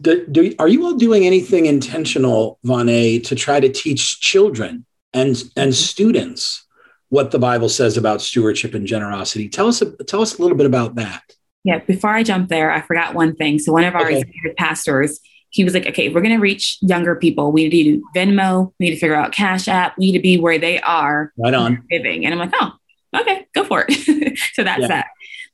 [0.00, 5.28] do, do, are you all doing anything intentional, Vane, to try to teach children and
[5.56, 5.72] and mm-hmm.
[5.72, 6.66] students
[7.10, 9.48] what the Bible says about stewardship and generosity?
[9.48, 11.22] Tell us tell us a little bit about that.
[11.64, 13.58] Yeah, before I jump there, I forgot one thing.
[13.58, 14.24] So one of our okay.
[14.56, 17.52] pastors, he was like, "Okay, we're going to reach younger people.
[17.52, 18.72] We need to do Venmo.
[18.78, 19.98] We need to figure out Cash App.
[19.98, 21.32] We need to be where they are.
[21.36, 22.72] Right on giving." And I'm like, "Oh,
[23.20, 24.88] okay, go for it." so that's yeah.
[24.88, 25.06] that.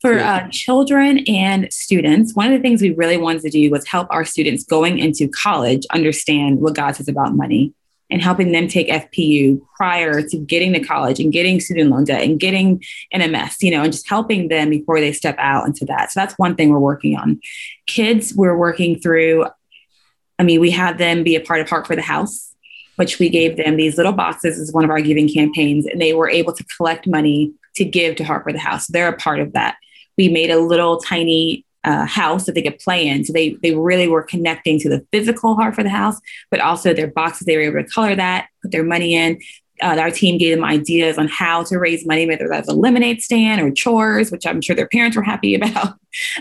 [0.03, 3.87] For uh, children and students, one of the things we really wanted to do was
[3.89, 7.73] help our students going into college understand what God says about money
[8.11, 12.23] and helping them take FPU prior to getting to college and getting student loan debt
[12.23, 12.83] and getting
[13.13, 16.13] an MS, you know, and just helping them before they step out into that.
[16.13, 17.41] So that's one thing we're working on.
[17.87, 19.47] Kids, we're working through,
[20.39, 22.55] I mean, we had them be a part of Heart for the House,
[22.95, 26.15] which we gave them these little boxes as one of our giving campaigns, and they
[26.15, 28.87] were able to collect money to give to Heart for the House.
[28.87, 29.77] They're a part of that
[30.17, 33.25] we made a little tiny uh, house that they could play in.
[33.25, 36.21] So they they really were connecting to the physical heart for the house,
[36.51, 37.47] but also their boxes.
[37.47, 39.41] They were able to color that, put their money in.
[39.83, 43.23] Uh, our team gave them ideas on how to raise money, whether that's a lemonade
[43.23, 45.95] stand or chores, which I'm sure their parents were happy about.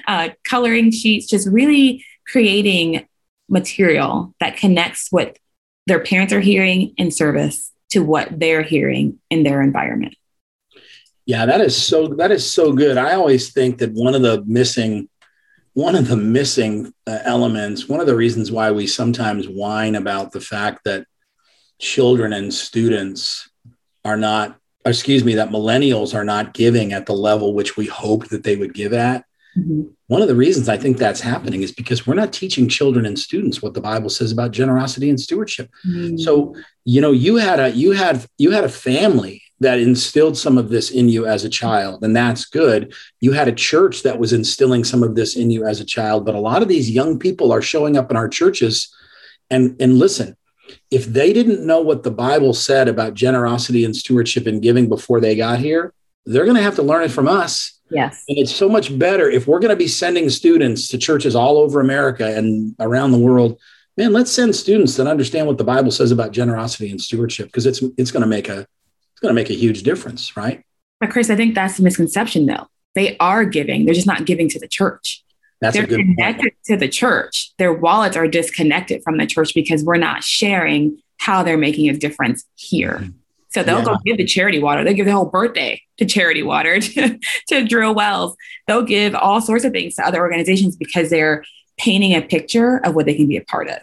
[0.07, 3.05] Uh, coloring sheets, just really creating
[3.47, 5.37] material that connects what
[5.85, 10.15] their parents are hearing in service to what they're hearing in their environment.
[11.27, 12.97] Yeah, that is so that is so good.
[12.97, 15.09] I always think that one of the missing
[15.76, 20.32] one of the missing uh, elements, one of the reasons why we sometimes whine about
[20.32, 21.05] the fact that
[21.80, 23.49] children and students
[24.03, 28.30] are not excuse me that millennials are not giving at the level which we hoped
[28.30, 29.26] that they would give at
[29.57, 29.82] mm-hmm.
[30.07, 33.19] one of the reasons i think that's happening is because we're not teaching children and
[33.19, 36.15] students what the bible says about generosity and stewardship mm-hmm.
[36.17, 36.55] so
[36.86, 40.69] you know you had a you had you had a family that instilled some of
[40.69, 42.93] this in you as a child, and that's good.
[43.21, 46.25] You had a church that was instilling some of this in you as a child,
[46.25, 48.93] but a lot of these young people are showing up in our churches.
[49.49, 50.35] And, and listen,
[50.91, 55.21] if they didn't know what the Bible said about generosity and stewardship and giving before
[55.21, 55.93] they got here,
[56.25, 57.79] they're going to have to learn it from us.
[57.89, 58.23] Yes.
[58.27, 61.57] And it's so much better if we're going to be sending students to churches all
[61.57, 63.59] over America and around the world.
[63.95, 67.65] Man, let's send students that understand what the Bible says about generosity and stewardship because
[67.65, 68.67] it's it's going to make a
[69.16, 70.61] it's going to make a huge difference, right?
[70.99, 72.68] But Chris, I think that's the misconception, though.
[72.95, 75.24] They are giving; they're just not giving to the church.
[75.61, 76.53] That's they're connected point.
[76.66, 77.53] to the church.
[77.57, 81.93] Their wallets are disconnected from the church because we're not sharing how they're making a
[81.93, 82.99] difference here.
[83.01, 83.09] Mm-hmm.
[83.49, 83.86] So they'll yeah.
[83.86, 84.84] go give the charity water.
[84.84, 88.36] They'll give the whole birthday to charity water, to, to drill wells.
[88.68, 91.45] They'll give all sorts of things to other organizations because they're
[91.78, 93.80] painting a picture of what they can be a part of.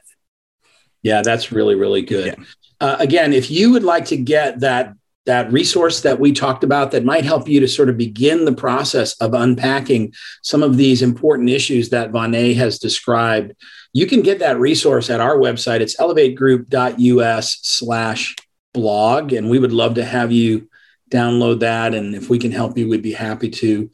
[1.02, 2.36] Yeah, that's really, really good.
[2.38, 2.44] Yeah.
[2.80, 4.94] Uh, again, if you would like to get that
[5.26, 8.54] that resource that we talked about that might help you to sort of begin the
[8.54, 10.12] process of unpacking
[10.42, 13.54] some of these important issues that Vane has described.
[13.92, 15.80] You can get that resource at our website.
[15.80, 18.34] It's elevategroup.us slash
[18.74, 19.32] blog.
[19.32, 20.68] And we would love to have you
[21.10, 21.94] download that.
[21.94, 23.90] And if we can help you, we'd be happy to.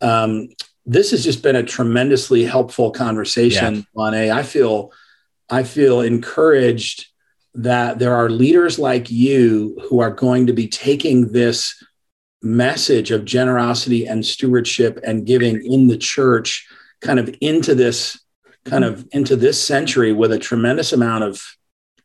[0.00, 0.48] Um,
[0.84, 4.10] this has just been a tremendously helpful conversation, yeah.
[4.10, 4.32] Vane.
[4.32, 4.90] I feel
[5.48, 7.11] I feel encouraged
[7.54, 11.82] that there are leaders like you who are going to be taking this
[12.42, 16.66] message of generosity and stewardship and giving in the church
[17.00, 18.18] kind of into this
[18.64, 21.42] kind of into this century with a tremendous amount of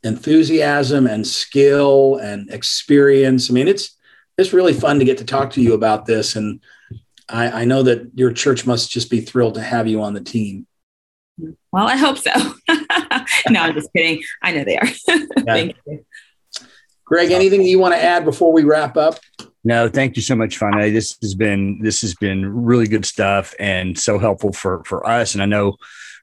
[0.03, 3.49] enthusiasm and skill and experience.
[3.49, 3.95] I mean, it's
[4.37, 6.61] it's really fun to get to talk to you about this, and
[7.29, 10.21] I, I know that your church must just be thrilled to have you on the
[10.21, 10.67] team.
[11.71, 12.31] Well, I hope so.
[13.51, 14.23] no, I'm just kidding.
[14.41, 14.87] I know they are.
[15.45, 16.05] thank you.
[17.05, 19.19] Greg, anything you want to add before we wrap up?
[19.63, 20.93] No, thank you so much, Vane.
[20.93, 25.33] This has been this has been really good stuff and so helpful for for us,
[25.33, 25.77] and I know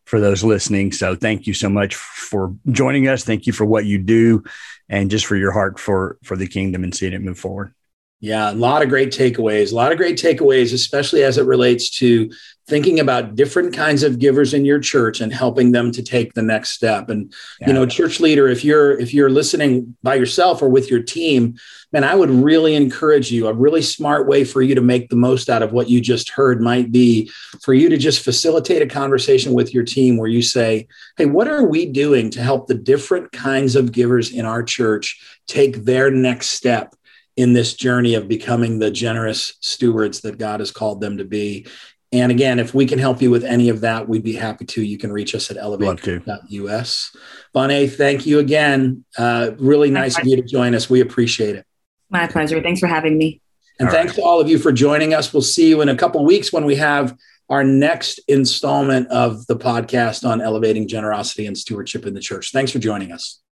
[0.05, 0.93] for those listening.
[0.93, 3.25] So thank you so much for joining us.
[3.25, 4.45] Thank you for what you do,
[4.89, 7.75] and just for your heart for for the kingdom and seeing it move forward.
[8.21, 9.73] Yeah, a lot of great takeaways.
[9.73, 12.31] A lot of great takeaways, especially as it relates to
[12.67, 16.43] thinking about different kinds of givers in your church and helping them to take the
[16.43, 17.11] next step.
[17.11, 17.69] And yeah.
[17.69, 21.57] you know, church leader, if you're if you're listening by yourself or with your team,
[21.93, 23.47] man, I would really encourage you.
[23.47, 26.31] A really smart way for you to make the most out of what you just
[26.31, 30.41] heard might be for you to just facilitate a conversation with your team where you
[30.41, 30.87] say,
[31.19, 35.21] "Hey, what are we doing to help the different kinds of givers in our church
[35.47, 36.95] take their next step?"
[37.37, 41.67] in this journey of becoming the generous stewards that God has called them to be.
[42.15, 44.83] And again, if we can help you with any of that, we'd be happy to.
[44.83, 47.17] You can reach us at elevate.us.
[47.53, 49.05] Bonnie, thank you again.
[49.19, 50.23] Uh, really My nice pleasure.
[50.23, 50.89] of you to join us.
[50.89, 51.67] We appreciate it.
[52.11, 52.63] My pleasure.
[52.63, 53.41] Thanks for having me.
[53.81, 54.17] And all thanks right.
[54.17, 55.33] to all of you for joining us.
[55.33, 57.17] We'll see you in a couple weeks when we have
[57.49, 62.53] our next installment of the podcast on elevating generosity and stewardship in the church.
[62.53, 63.41] Thanks for joining us.